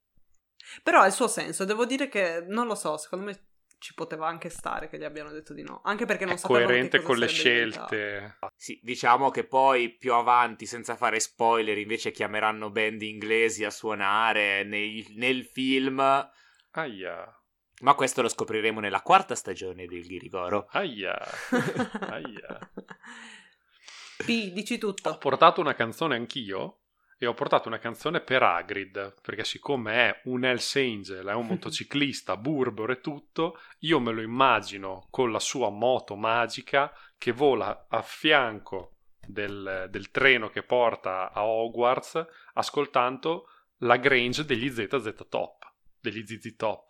Però 0.82 1.00
ha 1.00 1.06
il 1.06 1.12
suo 1.12 1.28
senso, 1.28 1.66
devo 1.66 1.84
dire 1.84 2.08
che 2.08 2.42
non 2.48 2.66
lo 2.66 2.74
so, 2.74 2.96
secondo 2.96 3.26
me 3.26 3.49
ci 3.81 3.95
poteva 3.95 4.29
anche 4.29 4.51
stare 4.51 4.88
che 4.88 4.99
gli 4.99 5.05
abbiano 5.05 5.31
detto 5.33 5.55
di 5.55 5.62
no, 5.62 5.81
anche 5.85 6.05
perché 6.05 6.27
non 6.27 6.35
È 6.35 6.37
sapevano 6.37 6.66
che 6.66 6.73
coerente 6.73 7.01
con 7.03 7.16
le 7.16 7.29
sarebbe 7.29 7.53
diventato. 7.55 7.87
scelte. 7.95 8.38
Sì, 8.55 8.79
diciamo 8.83 9.31
che 9.31 9.45
poi 9.47 9.97
più 9.97 10.12
avanti, 10.12 10.66
senza 10.66 10.97
fare 10.97 11.19
spoiler, 11.19 11.79
invece 11.79 12.11
chiameranno 12.11 12.71
band 12.71 13.01
inglesi 13.03 13.64
a 13.64 13.71
suonare 13.71 14.64
nei- 14.64 15.07
nel 15.16 15.47
film. 15.47 15.99
Aia, 16.73 17.43
Ma 17.81 17.95
questo 17.95 18.21
lo 18.21 18.29
scopriremo 18.29 18.79
nella 18.81 19.01
quarta 19.01 19.35
stagione 19.35 19.87
del 19.87 20.07
Ghirigoro. 20.07 20.66
aia, 20.73 21.19
aia. 22.11 22.59
P, 24.19 24.53
dici 24.53 24.75
Ho 24.75 24.79
tutto. 24.79 25.16
portato 25.16 25.61
una 25.62 25.75
canzone 25.75 26.14
anch'io 26.14 26.80
e 27.22 27.26
ho 27.26 27.35
portato 27.35 27.68
una 27.68 27.78
canzone 27.78 28.22
per 28.22 28.42
Hagrid, 28.42 29.16
perché 29.20 29.44
siccome 29.44 29.92
è 29.92 30.20
un 30.24 30.42
Hells 30.42 30.74
Angel, 30.76 31.26
è 31.26 31.35
un 31.35 31.44
motociclista, 31.48 32.38
burbero 32.38 32.92
e 32.92 33.00
tutto, 33.02 33.61
io 33.80 34.00
me 34.00 34.11
lo 34.11 34.22
immagino 34.22 35.06
con 35.11 35.30
la 35.30 35.38
sua 35.38 35.68
moto 35.68 36.16
magica 36.16 36.90
che 37.18 37.33
vola 37.33 37.88
a 37.90 38.00
fianco 38.00 38.94
del, 39.20 39.88
del 39.90 40.11
treno 40.11 40.48
che 40.48 40.62
porta 40.62 41.30
a 41.30 41.44
Hogwarts, 41.44 42.24
ascoltando 42.54 43.48
la 43.80 43.98
Grange 43.98 44.46
degli 44.46 44.70
ZZ 44.70 45.26
Top, 45.28 45.70
degli 46.00 46.24
ZZ 46.26 46.56
Top. 46.56 46.89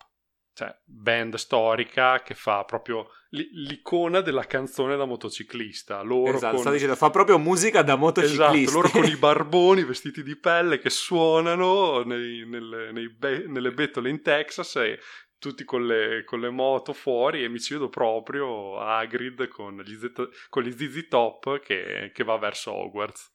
Cioè, 0.53 0.75
band 0.83 1.35
storica 1.35 2.21
che 2.21 2.33
fa 2.35 2.65
proprio 2.65 3.07
l'i- 3.29 3.49
l'icona 3.53 4.19
della 4.21 4.45
canzone 4.45 4.97
da 4.97 5.05
motociclista. 5.05 6.01
Loro 6.01 6.35
Esatto, 6.35 6.61
con... 6.61 6.71
dicendo, 6.73 6.95
fa 6.95 7.09
proprio 7.09 7.37
musica 7.39 7.81
da 7.83 7.95
motociclisti. 7.95 8.63
Esatto, 8.63 8.71
loro 8.71 8.89
con 8.89 9.05
i 9.05 9.15
barboni 9.17 9.83
vestiti 9.85 10.23
di 10.23 10.35
pelle 10.35 10.79
che 10.79 10.89
suonano 10.89 12.03
nei- 12.03 12.45
nelle, 12.45 12.91
nei 12.91 13.09
be- 13.09 13.45
nelle 13.47 13.71
bettole 13.71 14.09
in 14.09 14.21
Texas 14.21 14.75
e 14.75 14.99
tutti 15.39 15.63
con 15.63 15.87
le, 15.87 16.23
con 16.25 16.39
le 16.39 16.49
moto 16.51 16.93
fuori 16.93 17.43
e 17.43 17.49
mi 17.49 17.59
ci 17.59 17.73
vedo 17.73 17.89
proprio 17.89 18.77
Hagrid 18.77 19.47
con 19.47 19.81
gli, 19.81 19.95
Z- 19.97 20.29
con 20.49 20.63
gli 20.63 20.71
ZZ 20.71 21.07
Top 21.07 21.59
che, 21.61 22.11
che 22.13 22.23
va 22.23 22.37
verso 22.37 22.73
Hogwarts. 22.73 23.31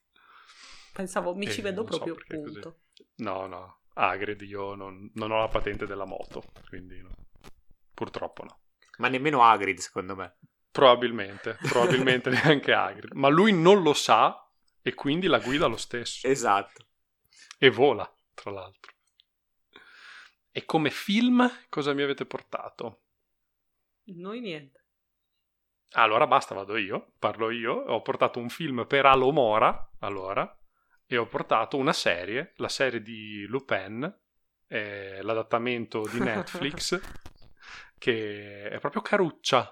Pensavo, 0.93 1.35
mi 1.35 1.49
ci 1.49 1.59
Eh, 1.59 1.63
vedo 1.63 1.81
so 1.81 1.87
proprio, 1.87 2.13
perché 2.15 2.35
è 2.35 2.41
così. 2.41 2.59
punto. 2.59 2.79
No, 3.17 3.45
no, 3.47 3.76
Hagrid 3.97 4.41
io 4.41 4.75
non, 4.75 5.09
non 5.15 5.31
ho 5.31 5.39
la 5.39 5.47
patente 5.47 5.85
della 5.85 6.05
moto, 6.05 6.43
quindi 6.69 7.01
no. 7.01 7.09
purtroppo 7.93 8.43
no. 8.43 8.59
Ma 8.97 9.07
nemmeno 9.07 9.43
Hagrid, 9.43 9.77
secondo 9.77 10.15
me. 10.15 10.37
Probabilmente, 10.71 11.57
probabilmente 11.61 12.29
neanche 12.31 12.73
Hagrid. 12.73 13.13
Ma 13.13 13.27
lui 13.27 13.51
non 13.51 13.81
lo 13.81 13.93
sa 13.93 14.47
e 14.81 14.93
quindi 14.93 15.27
la 15.27 15.39
guida 15.39 15.65
lo 15.65 15.77
stesso. 15.77 16.27
Esatto. 16.27 16.85
E 17.57 17.69
vola, 17.69 18.11
tra 18.33 18.51
l'altro. 18.51 18.93
E 20.51 20.65
come 20.65 20.89
film 20.89 21.49
cosa 21.69 21.93
mi 21.93 22.03
avete 22.03 22.25
portato? 22.25 23.01
Noi 24.05 24.39
niente. 24.39 24.85
Allora 25.91 26.27
basta, 26.27 26.53
vado 26.53 26.77
io, 26.77 27.13
parlo 27.19 27.49
io. 27.49 27.73
Ho 27.73 28.01
portato 28.01 28.39
un 28.39 28.49
film 28.49 28.85
per 28.87 29.05
Alomora, 29.05 29.91
allora, 29.99 30.56
e 31.07 31.17
ho 31.17 31.25
portato 31.25 31.77
una 31.77 31.93
serie, 31.93 32.53
la 32.57 32.69
serie 32.69 33.01
di 33.01 33.45
Lupin, 33.47 34.13
eh, 34.67 35.21
l'adattamento 35.21 36.05
di 36.11 36.19
Netflix, 36.21 36.99
che 37.97 38.69
è 38.69 38.79
proprio 38.79 39.01
caruccia. 39.01 39.71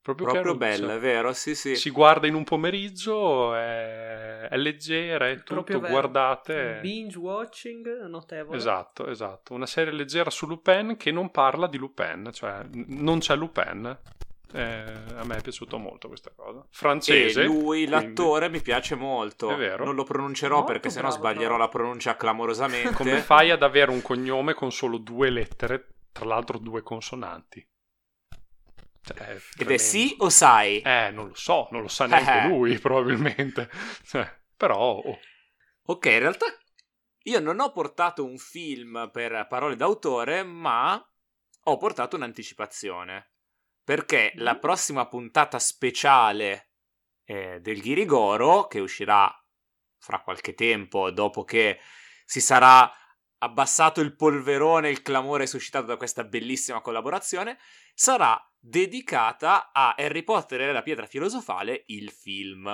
Proprio, 0.00 0.28
Proprio 0.28 0.56
caruccia. 0.56 0.78
bella, 0.78 0.94
è 0.94 0.98
vero? 1.00 1.32
Sì, 1.32 1.56
sì. 1.56 1.74
Si 1.74 1.90
guarda 1.90 2.28
in 2.28 2.34
un 2.34 2.44
pomeriggio, 2.44 3.52
è, 3.56 4.46
è 4.48 4.56
leggera, 4.56 5.28
è 5.28 5.42
Proprio 5.42 5.78
tutto, 5.80 5.90
guardate. 5.90 6.78
Binge 6.80 7.18
watching 7.18 8.06
notevole. 8.06 8.56
Esatto, 8.56 9.08
esatto. 9.08 9.52
Una 9.52 9.66
serie 9.66 9.92
leggera 9.92 10.30
su 10.30 10.46
Lupin 10.46 10.96
che 10.96 11.10
non 11.10 11.32
parla 11.32 11.66
di 11.66 11.76
Lupin, 11.76 12.30
cioè 12.32 12.62
n- 12.62 12.84
non 13.02 13.18
c'è 13.18 13.34
Lupin. 13.34 13.98
Eh, 14.52 14.84
a 15.16 15.24
me 15.24 15.36
è 15.36 15.40
piaciuto 15.42 15.76
molto 15.76 16.08
questa 16.08 16.30
cosa. 16.34 16.64
Francese. 16.70 17.42
E 17.42 17.44
lui, 17.46 17.86
quindi- 17.86 17.90
l'attore, 17.90 18.48
mi 18.48 18.60
piace 18.60 18.94
molto. 18.94 19.50
È 19.50 19.56
vero. 19.56 19.84
Non 19.84 19.94
lo 19.94 20.04
pronuncerò 20.04 20.56
Molto 20.58 20.72
perché 20.72 20.88
sennò 20.88 21.08
bravo, 21.08 21.16
sbaglierò 21.22 21.48
bravo. 21.56 21.62
la 21.62 21.68
pronuncia 21.68 22.16
clamorosamente. 22.16 22.94
Come 22.94 23.18
fai 23.22 23.50
ad 23.50 23.62
avere 23.62 23.90
un 23.90 24.02
cognome 24.02 24.54
con 24.54 24.70
solo 24.72 24.98
due 24.98 25.30
lettere, 25.30 25.88
tra 26.12 26.24
l'altro 26.24 26.58
due 26.58 26.82
consonanti? 26.82 27.66
Cioè, 29.02 29.16
è 29.16 29.38
Ed 29.58 29.70
è 29.70 29.76
sì 29.76 30.14
o 30.18 30.28
sai? 30.28 30.80
Eh, 30.80 31.10
non 31.12 31.28
lo 31.28 31.34
so, 31.34 31.68
non 31.70 31.82
lo 31.82 31.88
sa 31.88 32.06
neanche 32.06 32.30
Eh. 32.46 32.48
lui, 32.48 32.78
probabilmente. 32.78 33.68
Cioè, 34.04 34.28
però, 34.56 34.76
oh, 34.76 35.18
Ok, 35.88 36.06
in 36.06 36.18
realtà 36.18 36.46
io 37.24 37.38
non 37.40 37.60
ho 37.60 37.70
portato 37.70 38.24
un 38.24 38.38
film 38.38 39.08
per 39.12 39.46
parole 39.48 39.76
d'autore, 39.76 40.42
ma 40.42 41.00
ho 41.64 41.76
portato 41.76 42.16
un'anticipazione. 42.16 43.30
Perché 43.86 44.32
la 44.38 44.58
prossima 44.58 45.06
puntata 45.06 45.60
speciale 45.60 46.72
eh, 47.24 47.60
del 47.60 47.80
Ghirigoro, 47.80 48.66
che 48.66 48.80
uscirà 48.80 49.32
fra 49.96 50.22
qualche 50.22 50.54
tempo, 50.54 51.12
dopo 51.12 51.44
che 51.44 51.78
si 52.24 52.40
sarà 52.40 52.92
abbassato 53.38 54.00
il 54.00 54.16
polverone, 54.16 54.90
il 54.90 55.02
clamore 55.02 55.46
suscitato 55.46 55.86
da 55.86 55.96
questa 55.96 56.24
bellissima 56.24 56.80
collaborazione, 56.80 57.58
sarà 57.94 58.36
dedicata 58.58 59.70
a 59.70 59.94
Harry 59.96 60.24
Potter 60.24 60.62
e 60.62 60.72
la 60.72 60.82
pietra 60.82 61.06
filosofale, 61.06 61.84
il 61.86 62.10
film. 62.10 62.66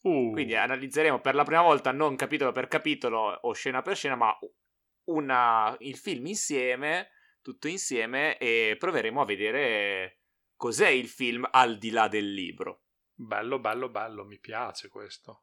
uh, 0.00 0.30
Quindi 0.30 0.56
analizzeremo 0.56 1.20
per 1.20 1.34
la 1.34 1.44
prima 1.44 1.60
volta 1.60 1.92
non 1.92 2.16
capitolo 2.16 2.52
per 2.52 2.68
capitolo 2.68 3.18
o 3.18 3.52
scena 3.52 3.82
per 3.82 3.96
scena, 3.96 4.16
ma 4.16 4.34
una- 5.10 5.76
il 5.80 5.98
film 5.98 6.24
insieme, 6.24 7.10
tutto 7.42 7.68
insieme, 7.68 8.38
e 8.38 8.76
proveremo 8.78 9.20
a 9.20 9.26
vedere 9.26 10.20
cos'è 10.64 10.88
il 10.88 11.08
film 11.08 11.46
al 11.50 11.76
di 11.76 11.90
là 11.90 12.08
del 12.08 12.32
libro. 12.32 12.84
bello, 13.12 13.58
bello, 13.58 13.90
bello, 13.90 14.24
mi 14.24 14.38
piace 14.38 14.88
questo. 14.88 15.42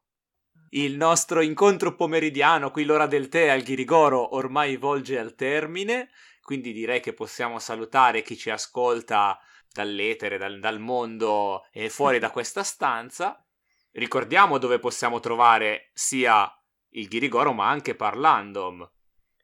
Il 0.70 0.96
nostro 0.96 1.42
incontro 1.42 1.94
pomeridiano, 1.94 2.72
qui 2.72 2.82
l'ora 2.84 3.06
del 3.06 3.28
tè 3.28 3.46
al 3.46 3.62
Ghirigoro, 3.62 4.34
ormai 4.34 4.76
volge 4.76 5.20
al 5.20 5.36
termine, 5.36 6.10
quindi 6.42 6.72
direi 6.72 6.98
che 6.98 7.12
possiamo 7.12 7.60
salutare 7.60 8.22
chi 8.22 8.36
ci 8.36 8.50
ascolta 8.50 9.38
dall'etere, 9.72 10.38
dal, 10.38 10.58
dal 10.58 10.80
mondo 10.80 11.68
e 11.70 11.88
fuori 11.88 12.18
da 12.18 12.32
questa 12.32 12.64
stanza. 12.64 13.46
Ricordiamo 13.92 14.58
dove 14.58 14.80
possiamo 14.80 15.20
trovare 15.20 15.92
sia 15.92 16.52
il 16.94 17.06
Ghirigoro 17.06 17.52
ma 17.52 17.68
anche 17.68 17.94
Parlandom. 17.94 18.90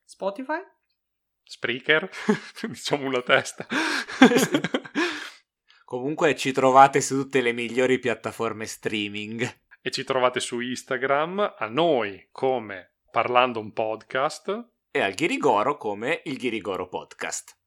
Spotify? 0.05 0.59
Spreaker? 1.45 2.11
diciamo 2.67 3.07
una 3.07 3.23
testa. 3.23 3.65
Comunque 5.89 6.37
ci 6.37 6.53
trovate 6.53 7.01
su 7.01 7.15
tutte 7.23 7.41
le 7.41 7.53
migliori 7.53 7.99
piattaforme 7.99 8.67
streaming. 8.67 9.61
e 9.81 9.91
ci 9.91 10.05
trovate 10.05 10.39
su 10.39 10.61
Instagram 10.61 11.55
a 11.57 11.67
noi 11.67 12.29
come 12.31 12.97
Parlando 13.11 13.59
un 13.59 13.73
podcast. 13.73 14.69
E 14.91 15.01
al 15.01 15.15
Ghirigoro 15.15 15.79
come 15.79 16.21
il 16.27 16.37
Ghirigoro 16.37 16.89
Podcast. 16.89 17.59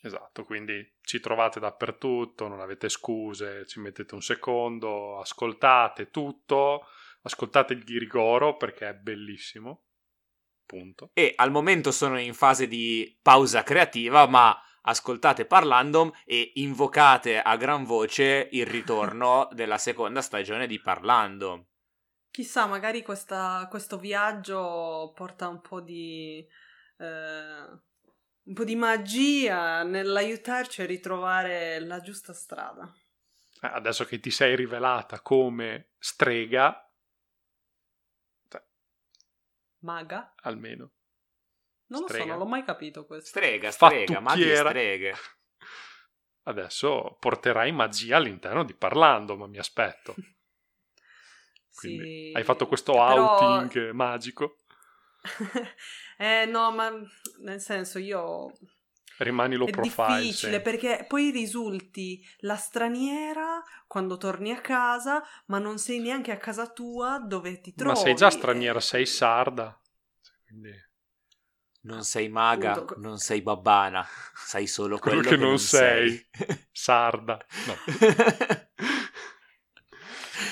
Esatto, 0.00 0.44
quindi 0.44 0.94
ci 1.02 1.18
trovate 1.18 1.58
dappertutto, 1.58 2.46
non 2.46 2.60
avete 2.60 2.88
scuse, 2.88 3.66
ci 3.66 3.80
mettete 3.80 4.14
un 4.14 4.22
secondo, 4.22 5.18
ascoltate 5.18 6.08
tutto, 6.10 6.86
ascoltate 7.22 7.72
il 7.72 7.82
Ghirigoro 7.82 8.56
perché 8.56 8.90
è 8.90 8.94
bellissimo. 8.94 9.86
Punto. 10.64 11.10
E 11.14 11.32
al 11.34 11.50
momento 11.50 11.90
sono 11.90 12.16
in 12.20 12.34
fase 12.34 12.68
di 12.68 13.18
pausa 13.20 13.64
creativa, 13.64 14.28
ma 14.28 14.56
ascoltate 14.82 15.46
Parlandom 15.46 16.10
e 16.24 16.52
invocate 16.56 17.40
a 17.40 17.56
gran 17.56 17.84
voce 17.84 18.48
il 18.52 18.66
ritorno 18.66 19.48
della 19.52 19.78
seconda 19.78 20.22
stagione 20.22 20.66
di 20.66 20.80
Parlandom. 20.80 21.64
Chissà, 22.30 22.66
magari 22.66 23.02
questa- 23.02 23.66
questo 23.68 23.98
viaggio 23.98 25.12
porta 25.14 25.48
un 25.48 25.60
po' 25.60 25.80
di. 25.80 26.46
eh, 26.98 27.78
un 28.42 28.54
po' 28.54 28.64
di 28.64 28.74
magia 28.76 29.82
nell'aiutarci 29.84 30.82
a 30.82 30.86
ritrovare 30.86 31.78
la 31.80 32.00
giusta 32.00 32.32
strada. 32.32 32.92
Eh, 33.62 33.66
Adesso 33.66 34.04
che 34.04 34.18
ti 34.20 34.30
sei 34.30 34.56
rivelata 34.56 35.20
come 35.20 35.92
strega, 35.98 36.84
Maga? 39.82 40.34
almeno. 40.42 40.92
Non 41.90 42.00
lo 42.02 42.06
so, 42.06 42.12
Strega. 42.14 42.30
non 42.30 42.38
l'ho 42.38 42.46
mai 42.46 42.64
capito 42.64 43.04
questo. 43.06 43.28
Strega, 43.28 43.70
strega, 43.70 44.20
Fattucchiera. 44.20 44.68
streghe. 44.70 45.14
Adesso 46.44 47.16
porterai 47.20 47.70
magia 47.72 48.16
all'interno 48.16 48.64
di 48.64 48.74
Parlando, 48.74 49.36
ma 49.36 49.46
mi 49.46 49.58
aspetto. 49.58 50.14
Quindi 51.74 52.28
Sì, 52.30 52.32
hai 52.34 52.44
fatto 52.44 52.66
questo 52.66 52.92
però- 52.92 53.38
outing 53.38 53.90
magico, 53.92 54.56
eh 56.18 56.44
no, 56.46 56.70
ma 56.72 56.90
nel 57.42 57.60
senso 57.60 57.98
io... 57.98 58.52
rimani 59.18 59.54
low 59.56 59.66
È 59.66 59.70
profile. 59.70 60.20
difficile 60.20 60.52
sempre. 60.52 60.60
perché 60.60 61.04
poi 61.06 61.30
risulti 61.30 62.22
la 62.40 62.56
straniera 62.56 63.62
quando 63.86 64.16
torni 64.16 64.50
a 64.52 64.60
casa, 64.60 65.22
ma 65.46 65.58
non 65.58 65.78
sei 65.78 66.00
neanche 66.00 66.32
a 66.32 66.38
casa 66.38 66.70
tua 66.70 67.18
dove 67.18 67.60
ti 67.60 67.72
trovi. 67.74 67.92
Ma 67.94 67.98
sei 67.98 68.14
già 68.14 68.30
straniera, 68.30 68.80
sei 68.80 69.06
sarda. 69.06 69.78
Quindi... 70.46 70.88
Non 71.82 72.02
sei 72.04 72.28
maga, 72.28 72.72
Appunto. 72.72 72.94
non 72.98 73.16
sei 73.18 73.40
babbana, 73.40 74.06
sai 74.34 74.66
solo 74.66 74.98
Quello 74.98 75.22
quello, 75.22 75.36
che 75.36 75.42
non 75.42 75.58
sei. 75.58 76.28
Sarda. 76.70 77.38
No. 77.66 77.74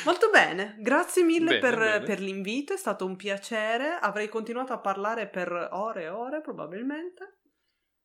Molto 0.05 0.31
bene, 0.31 0.77
grazie 0.79 1.23
mille 1.23 1.59
Bene, 1.59 1.61
per, 1.61 1.77
bene. 1.79 2.05
per 2.05 2.21
l'invito, 2.21 2.73
è 2.73 2.77
stato 2.77 3.05
un 3.05 3.17
piacere. 3.17 3.99
Avrei 4.01 4.29
continuato 4.29 4.73
a 4.73 4.79
parlare 4.79 5.29
per 5.29 5.51
ore 5.73 6.05
e 6.05 6.09
ore 6.09 6.41
probabilmente. 6.41 7.39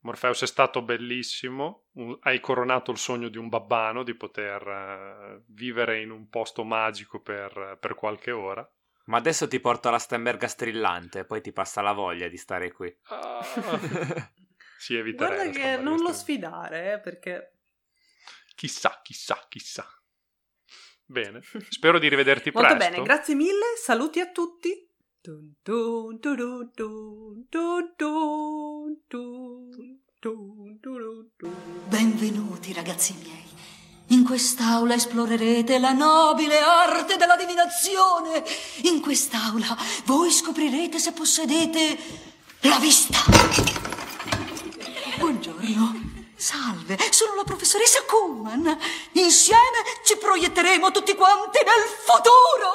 Morpheus 0.01 0.41
è 0.41 0.47
stato 0.47 0.81
bellissimo, 0.81 1.85
un- 1.93 2.17
hai 2.23 2.41
coronato 2.41 2.91
il 2.91 2.97
sogno 2.97 3.29
di 3.29 3.37
un 3.37 3.47
babbano 3.47 4.03
di 4.03 4.13
poter 4.15 4.67
eh, 4.67 5.43
vivere 5.47 6.01
in 6.01 6.11
un 6.11 6.27
posto 6.27 6.65
magico 6.65 7.21
per, 7.21 7.77
per 7.79 7.95
qualche 7.95 8.31
ora. 8.31 8.69
Ma 9.05 9.17
adesso 9.17 9.47
ti 9.47 9.59
porto 9.59 9.89
la 9.89 9.99
Stemberga 9.99 10.47
strillante, 10.47 11.25
poi 11.25 11.41
ti 11.41 11.51
passa 11.51 11.81
la 11.81 11.91
voglia 11.91 12.27
di 12.27 12.37
stare 12.37 12.71
qui. 12.71 12.95
Ah. 13.03 13.43
si 14.77 14.95
eviterà. 14.95 15.35
Guarda 15.35 15.51
che 15.51 15.77
non 15.77 15.99
lo 15.99 16.13
sfidare, 16.13 16.99
perché... 17.01 17.57
Chissà, 18.55 19.01
chissà, 19.03 19.45
chissà. 19.49 19.85
Bene, 21.05 21.41
spero 21.69 21.99
di 21.99 22.07
rivederti 22.07 22.51
Molto 22.53 22.75
presto. 22.75 22.91
bene, 22.91 23.03
grazie 23.03 23.35
mille, 23.35 23.75
saluti 23.81 24.19
a 24.19 24.31
tutti. 24.31 24.89
Dun 25.21 25.53
dun 25.61 26.19
dun 26.19 26.71
dun 26.73 27.45
dun 27.49 28.15
dun 30.19 30.79
dun. 31.37 31.87
Benvenuti 31.87 32.73
ragazzi 32.73 33.13
miei. 33.21 33.43
In 34.13 34.23
quest'aula 34.23 34.93
esplorerete 34.93 35.79
la 35.79 35.91
nobile 35.91 36.59
arte 36.59 37.17
della 37.17 37.35
divinazione. 37.35 38.43
In 38.83 39.01
quest'aula 39.01 39.75
voi 40.05 40.29
scoprirete 40.29 40.99
se 40.99 41.13
possedete 41.13 41.97
la 42.61 42.77
vista. 42.77 43.17
Buongiorno. 45.17 46.11
Salve, 46.35 46.95
sono 47.09 47.33
la 47.33 47.43
professoressa 47.43 48.03
Kuhlman. 48.03 48.77
Insieme 49.13 49.81
ci 50.05 50.15
proietteremo 50.17 50.91
tutti 50.91 51.15
quanti 51.15 51.57
nel 51.65 51.83
futuro. 52.05 52.71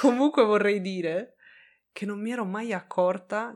Comunque 0.00 0.44
vorrei 0.44 0.80
dire 0.80 1.34
che 1.92 2.06
non 2.06 2.22
mi 2.22 2.32
ero 2.32 2.46
mai 2.46 2.72
accorta 2.72 3.54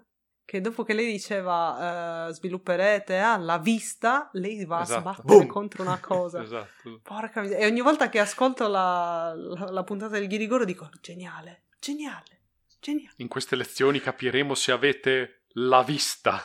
che 0.52 0.60
dopo 0.60 0.82
che 0.82 0.92
lei 0.92 1.10
diceva 1.10 2.28
eh, 2.28 2.34
svilupperete 2.34 3.18
ah, 3.18 3.38
la 3.38 3.56
vista, 3.56 4.28
lei 4.34 4.66
va 4.66 4.82
Esatto. 4.82 4.98
a 5.08 5.12
sbattere 5.14 5.38
Boom! 5.38 5.46
contro 5.46 5.82
una 5.82 5.98
cosa. 5.98 6.42
Esatto. 6.44 7.00
Porca 7.02 7.40
miseria. 7.40 7.64
E 7.64 7.70
ogni 7.70 7.80
volta 7.80 8.10
che 8.10 8.18
ascolto 8.18 8.68
la, 8.68 9.32
la- 9.34 9.70
la 9.70 9.82
puntata 9.82 10.18
del 10.18 10.26
Ghirigoro 10.28 10.66
dico 10.66 10.90
geniale, 11.00 11.62
geniale, 11.78 12.40
geniale. 12.80 13.14
In 13.16 13.28
queste 13.28 13.56
lezioni 13.56 13.98
capiremo 13.98 14.54
se 14.54 14.72
avete 14.72 15.44
la 15.54 15.82
vista. 15.82 16.38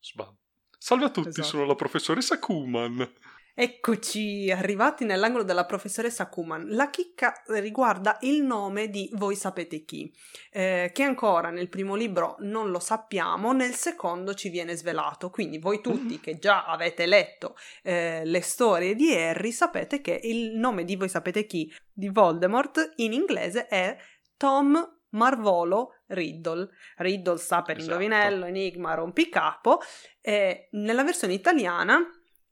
Sba- 0.00 0.34
Salve 0.76 1.04
a 1.04 1.10
tutti, 1.10 1.28
Esatto. 1.28 1.46
sono 1.46 1.64
la 1.64 1.76
professoressa 1.76 2.40
Kuhlman. 2.40 3.12
Eccoci 3.54 4.50
arrivati 4.50 5.04
nell'angolo 5.04 5.42
della 5.42 5.66
professoressa 5.66 6.28
Kuman. 6.28 6.68
La 6.70 6.88
chicca 6.88 7.42
riguarda 7.48 8.16
il 8.22 8.42
nome 8.42 8.88
di 8.88 9.10
Voi 9.12 9.36
sapete 9.36 9.84
chi, 9.84 10.10
eh, 10.50 10.90
che 10.94 11.02
ancora 11.02 11.50
nel 11.50 11.68
primo 11.68 11.94
libro 11.94 12.36
non 12.38 12.70
lo 12.70 12.78
sappiamo, 12.78 13.52
nel 13.52 13.74
secondo 13.74 14.32
ci 14.32 14.48
viene 14.48 14.74
svelato. 14.74 15.28
Quindi 15.28 15.58
voi 15.58 15.82
tutti 15.82 16.18
che 16.18 16.38
già 16.38 16.64
avete 16.64 17.04
letto 17.04 17.54
eh, 17.82 18.22
le 18.24 18.40
storie 18.40 18.94
di 18.94 19.14
Harry 19.14 19.52
sapete 19.52 20.00
che 20.00 20.18
il 20.22 20.56
nome 20.56 20.84
di 20.84 20.96
Voi 20.96 21.10
sapete 21.10 21.44
chi 21.44 21.70
di 21.92 22.08
Voldemort 22.08 22.94
in 22.96 23.12
inglese 23.12 23.66
è 23.66 23.94
Tom 24.38 25.00
Marvolo 25.10 25.96
Riddle. 26.06 26.70
Riddle 26.96 27.36
sta 27.36 27.60
per 27.60 27.76
Esatto. 27.76 27.92
indovinello, 27.92 28.46
enigma, 28.46 28.94
rompicapo. 28.94 29.80
E 30.22 30.68
nella 30.70 31.04
versione 31.04 31.34
italiana 31.34 32.02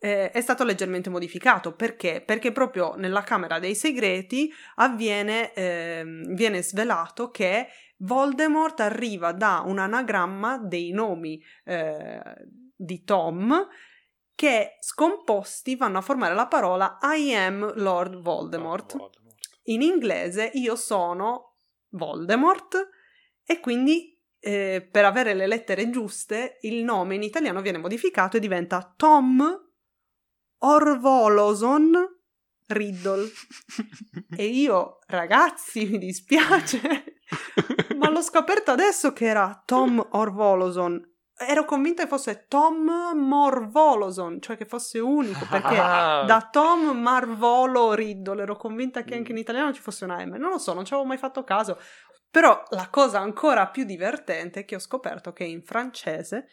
eh, 0.03 0.31
è 0.31 0.41
stato 0.41 0.65
leggermente 0.65 1.11
modificato 1.11 1.75
perché? 1.75 2.23
Perché 2.25 2.53
proprio 2.53 2.95
nella 2.95 3.23
Camera 3.23 3.59
dei 3.59 3.75
Segreti 3.75 4.51
avviene, 4.77 5.53
ehm, 5.53 6.35
viene 6.35 6.63
svelato 6.63 7.31
che 7.31 7.69
Voldemort 7.99 8.81
arriva 8.81 9.33
da 9.33 9.63
un 9.65 9.79
anagramma 9.79 10.57
dei 10.57 10.91
nomi 10.91 11.41
eh, 11.65 12.21
di 12.75 13.05
Tom 13.05 13.69
che 14.35 14.79
scomposti 14.81 15.77
vanno 15.77 15.99
a 15.99 16.03
formare 16.03 16.35
la 16.35 16.47
parola 16.47 16.99
I 17.03 17.35
am 17.35 17.75
Lord 17.77 18.23
Voldemort. 18.23 18.97
Voldemort. 18.97 19.19
In 19.65 19.83
inglese 19.83 20.51
io 20.55 20.77
sono 20.77 21.57
Voldemort 21.91 22.89
e 23.45 23.61
quindi 23.61 24.19
eh, 24.39 24.89
per 24.91 25.05
avere 25.05 25.35
le 25.35 25.47
lettere 25.47 25.91
giuste 25.91 26.57
il 26.63 26.83
nome 26.83 27.17
in 27.17 27.23
italiano 27.23 27.61
viene 27.61 27.77
modificato 27.77 28.39
e 28.39 28.41
diventa 28.41 28.95
Tom 28.97 29.69
Orvoloson 30.61 31.93
Riddle. 32.67 33.29
E 34.37 34.45
io, 34.47 34.99
ragazzi, 35.09 35.87
mi 35.87 35.99
dispiace, 35.99 37.17
ma 37.99 38.09
l'ho 38.09 38.23
scoperto 38.23 38.71
adesso 38.71 39.13
che 39.13 39.27
era 39.27 39.61
Tom 39.65 40.05
Orvoloson. 40.13 41.05
Ero 41.37 41.65
convinta 41.65 42.03
che 42.05 42.09
fosse 42.09 42.47
Tom 42.49 42.85
Morvoloson, 43.17 44.41
cioè 44.41 44.57
che 44.57 44.67
fosse 44.67 44.99
unico, 45.01 45.47
perché 45.51 45.77
Ah. 45.79 46.25
da 46.27 46.49
Tom 46.51 46.97
Marvolo 47.01 47.93
Riddle 47.95 48.43
ero 48.43 48.57
convinta 48.57 49.03
che 49.03 49.15
anche 49.17 49.33
in 49.33 49.39
italiano 49.39 49.73
ci 49.73 49.81
fosse 49.81 50.05
una 50.05 50.25
M. 50.25 50.35
Non 50.37 50.51
lo 50.51 50.59
so, 50.59 50.73
non 50.75 50.85
ci 50.85 50.93
avevo 50.93 51.09
mai 51.09 51.19
fatto 51.19 51.43
caso. 51.45 51.79
Però 52.31 52.63
la 52.71 52.89
cosa 52.89 53.19
ancora 53.19 53.67
più 53.69 53.85
divertente 53.85 54.61
è 54.61 54.65
che 54.65 54.77
ho 54.77 54.81
scoperto 54.81 55.33
che 55.33 55.45
in 55.45 55.63
francese 55.63 56.47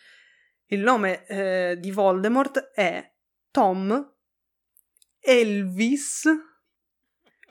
il 0.70 0.80
nome 0.82 1.26
eh, 1.28 1.78
di 1.80 1.92
Voldemort 1.92 2.72
è 2.74 3.14
Tom 3.52 4.16
Elvis 5.20 6.24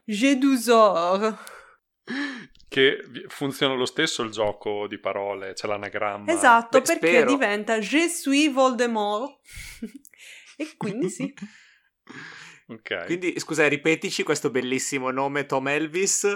Jedusor. 0.04 1.36
Che 2.68 3.02
funziona 3.28 3.74
lo 3.74 3.86
stesso 3.86 4.22
il 4.22 4.30
gioco 4.30 4.86
di 4.86 4.98
parole, 4.98 5.52
c'è 5.52 5.66
l'anagramma. 5.66 6.32
Esatto, 6.32 6.78
Beh, 6.78 6.84
perché 6.84 7.08
spero. 7.08 7.30
diventa 7.30 7.78
Je 7.78 8.08
suis 8.08 8.52
Voldemort. 8.52 9.40
e 10.56 10.76
quindi 10.76 11.10
sì. 11.10 11.32
Ok. 12.68 13.04
Quindi, 13.04 13.38
scusa, 13.38 13.68
ripetici 13.68 14.24
questo 14.24 14.50
bellissimo 14.50 15.12
nome 15.12 15.46
Tom 15.46 15.68
Elvis. 15.68 16.26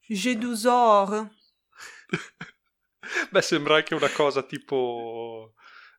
Jedusor. 0.00 1.30
Beh, 3.30 3.42
sembra 3.42 3.76
anche 3.76 3.94
una 3.94 4.10
cosa 4.10 4.42
tipo... 4.42 5.54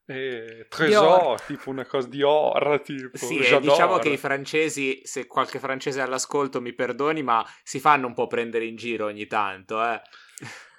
Eh, 0.05 0.65
tresor, 0.67 1.41
tipo 1.41 1.69
una 1.69 1.85
cosa 1.85 2.07
di 2.07 2.21
or, 2.21 2.81
tipo... 2.83 3.15
Sì, 3.15 3.37
diciamo 3.59 3.97
che 3.99 4.09
i 4.09 4.17
francesi, 4.17 5.01
se 5.03 5.27
qualche 5.27 5.59
francese 5.59 5.99
è 5.99 6.03
all'ascolto 6.03 6.59
mi 6.59 6.73
perdoni, 6.73 7.23
ma 7.23 7.45
si 7.63 7.79
fanno 7.79 8.07
un 8.07 8.13
po' 8.13 8.27
prendere 8.27 8.65
in 8.65 8.75
giro 8.75 9.05
ogni 9.05 9.27
tanto, 9.27 9.83
eh. 9.83 10.01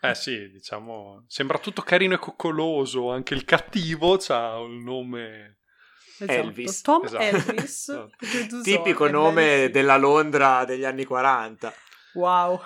Eh 0.02 0.14
sì, 0.14 0.50
diciamo... 0.50 1.24
Sembra 1.26 1.58
tutto 1.58 1.80
carino 1.80 2.14
e 2.14 2.18
coccoloso, 2.18 3.10
anche 3.10 3.32
il 3.32 3.44
cattivo 3.44 4.18
ha 4.28 4.58
un 4.58 4.82
nome... 4.82 5.58
Esatto. 6.16 6.32
Elvis. 6.32 6.80
Tom 6.82 7.04
Esatto. 7.04 7.22
Elvis. 7.22 7.88
Esatto. 8.20 8.60
Tipico 8.62 9.08
nome 9.08 9.42
bellissimo. 9.44 9.72
della 9.72 9.96
Londra 9.96 10.64
degli 10.64 10.84
anni 10.84 11.04
40. 11.04 11.74
Wow. 12.14 12.60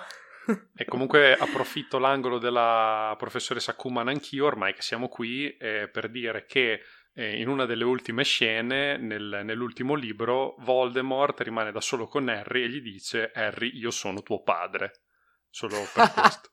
E 0.75 0.85
comunque 0.85 1.35
approfitto 1.35 1.99
l'angolo 1.99 2.39
della 2.39 3.15
professoressa 3.17 3.75
Kuman 3.75 4.07
anch'io, 4.07 4.45
ormai 4.45 4.73
che 4.73 4.81
siamo 4.81 5.07
qui, 5.07 5.55
eh, 5.57 5.89
per 5.91 6.09
dire 6.09 6.45
che 6.45 6.81
eh, 7.13 7.39
in 7.39 7.47
una 7.47 7.65
delle 7.65 7.83
ultime 7.83 8.23
scene, 8.23 8.97
nel- 8.97 9.41
nell'ultimo 9.43 9.93
libro, 9.95 10.55
Voldemort 10.59 11.39
rimane 11.41 11.71
da 11.71 11.81
solo 11.81 12.07
con 12.07 12.29
Harry 12.29 12.63
e 12.63 12.69
gli 12.69 12.81
dice 12.81 13.31
Harry, 13.33 13.77
io 13.77 13.91
sono 13.91 14.21
tuo 14.21 14.41
padre. 14.41 15.01
Solo 15.49 15.77
per 15.93 16.11
questo. 16.13 16.51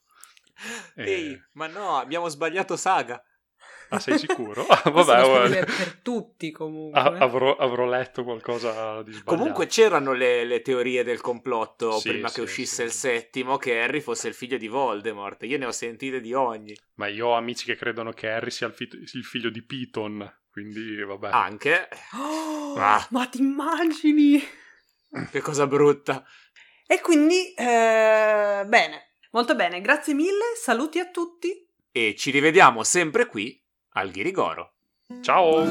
Eh. 0.97 1.11
Ehi, 1.11 1.43
ma 1.53 1.67
no, 1.67 1.99
abbiamo 1.99 2.29
sbagliato 2.29 2.77
saga. 2.77 3.23
Ah, 3.89 3.99
sei 4.01 4.19
sicuro? 4.19 4.67
Ah, 4.69 4.91
vabbè, 4.91 5.47
scrive 5.47 5.65
per 5.65 5.99
tutti 6.03 6.51
comunque. 6.51 6.99
Ah, 7.01 7.05
avrò, 7.19 7.57
avrò 7.57 7.87
letto 7.87 8.25
qualcosa 8.25 9.03
di 9.03 9.13
sbagliato. 9.13 9.37
Comunque 9.37 9.67
c'erano 9.67 10.13
le, 10.13 10.45
le 10.45 10.61
teorie 10.63 11.03
del 11.05 11.21
complotto 11.21 11.99
Sì, 11.99 12.09
prima 12.11 12.29
sì, 12.29 12.35
che 12.35 12.41
uscisse 12.41 12.75
sì. 12.77 12.83
il 12.83 12.91
settimo 12.91 13.57
che 13.57 13.81
Harry 13.81 14.01
fosse 14.01 14.29
il 14.29 14.35
figlio 14.35 14.57
di 14.57 14.69
Voldemort. 14.69 15.43
Io 15.45 15.59
ne 15.59 15.67
ho 15.67 15.73
sentite 15.73 16.21
di 16.21 16.33
ogni. 16.33 16.77
Ma 16.95 17.07
io 17.09 17.29
ho 17.29 17.35
amici 17.35 17.65
che 17.65 17.77
credono 17.77 18.13
che 18.13 18.29
Harry 18.29 18.51
sia 18.51 18.67
il, 18.67 18.73
fi- 18.75 18.89
il 18.93 19.25
figlio 19.25 19.51
di 19.51 19.63
Piton, 19.63 20.41
quindi 20.51 21.03
vabbè. 21.03 21.31
Anche. 21.33 21.89
Oh, 22.15 22.75
Ah. 22.79 23.07
Ma 23.11 23.27
ti 23.27 23.41
immagini? 23.41 24.43
Che 25.31 25.41
cosa 25.41 25.67
brutta. 25.67 26.25
E 26.87 27.01
quindi, 27.01 27.53
eh, 27.55 28.65
bene, 28.67 29.15
molto 29.31 29.55
bene, 29.55 29.81
grazie 29.81 30.13
mille, 30.15 30.55
saluti 30.61 30.99
a 30.99 31.09
tutti. 31.11 31.67
E 31.91 32.15
ci 32.17 32.31
rivediamo 32.31 32.83
sempre 32.85 33.27
qui 33.27 33.59
al 33.97 34.11
Ghirigoro. 34.11 34.75
Ciao! 35.23 35.65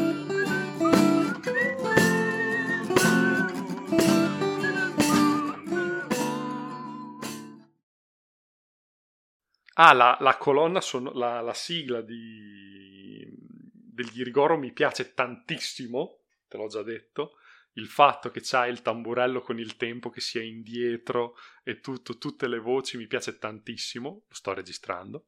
Ah, 9.78 9.93
la, 9.93 10.17
la 10.21 10.38
colonna, 10.38 10.82
son- 10.82 11.11
la, 11.13 11.41
la 11.41 11.53
sigla 11.53 12.01
di, 12.01 13.28
del 13.30 14.09
Ghirigoro 14.09 14.57
mi 14.57 14.71
piace 14.71 15.13
tantissimo, 15.13 16.21
te 16.47 16.57
l'ho 16.57 16.67
già 16.67 16.82
detto. 16.82 17.38
Il 17.73 17.88
fatto 17.88 18.32
che 18.32 18.39
c'ha 18.41 18.65
il 18.67 18.82
tamburello 18.82 19.41
con 19.41 19.59
il 19.59 19.76
tempo 19.76 20.09
che 20.09 20.21
sia 20.21 20.41
indietro 20.41 21.36
e 21.61 21.82
tutto, 21.82 22.17
tutte 22.17 22.47
le 22.47 22.57
voci 22.57 22.97
mi 22.97 23.05
piace 23.05 23.38
tantissimo. 23.38 24.23
Lo 24.28 24.34
sto 24.34 24.53
registrando. 24.53 25.26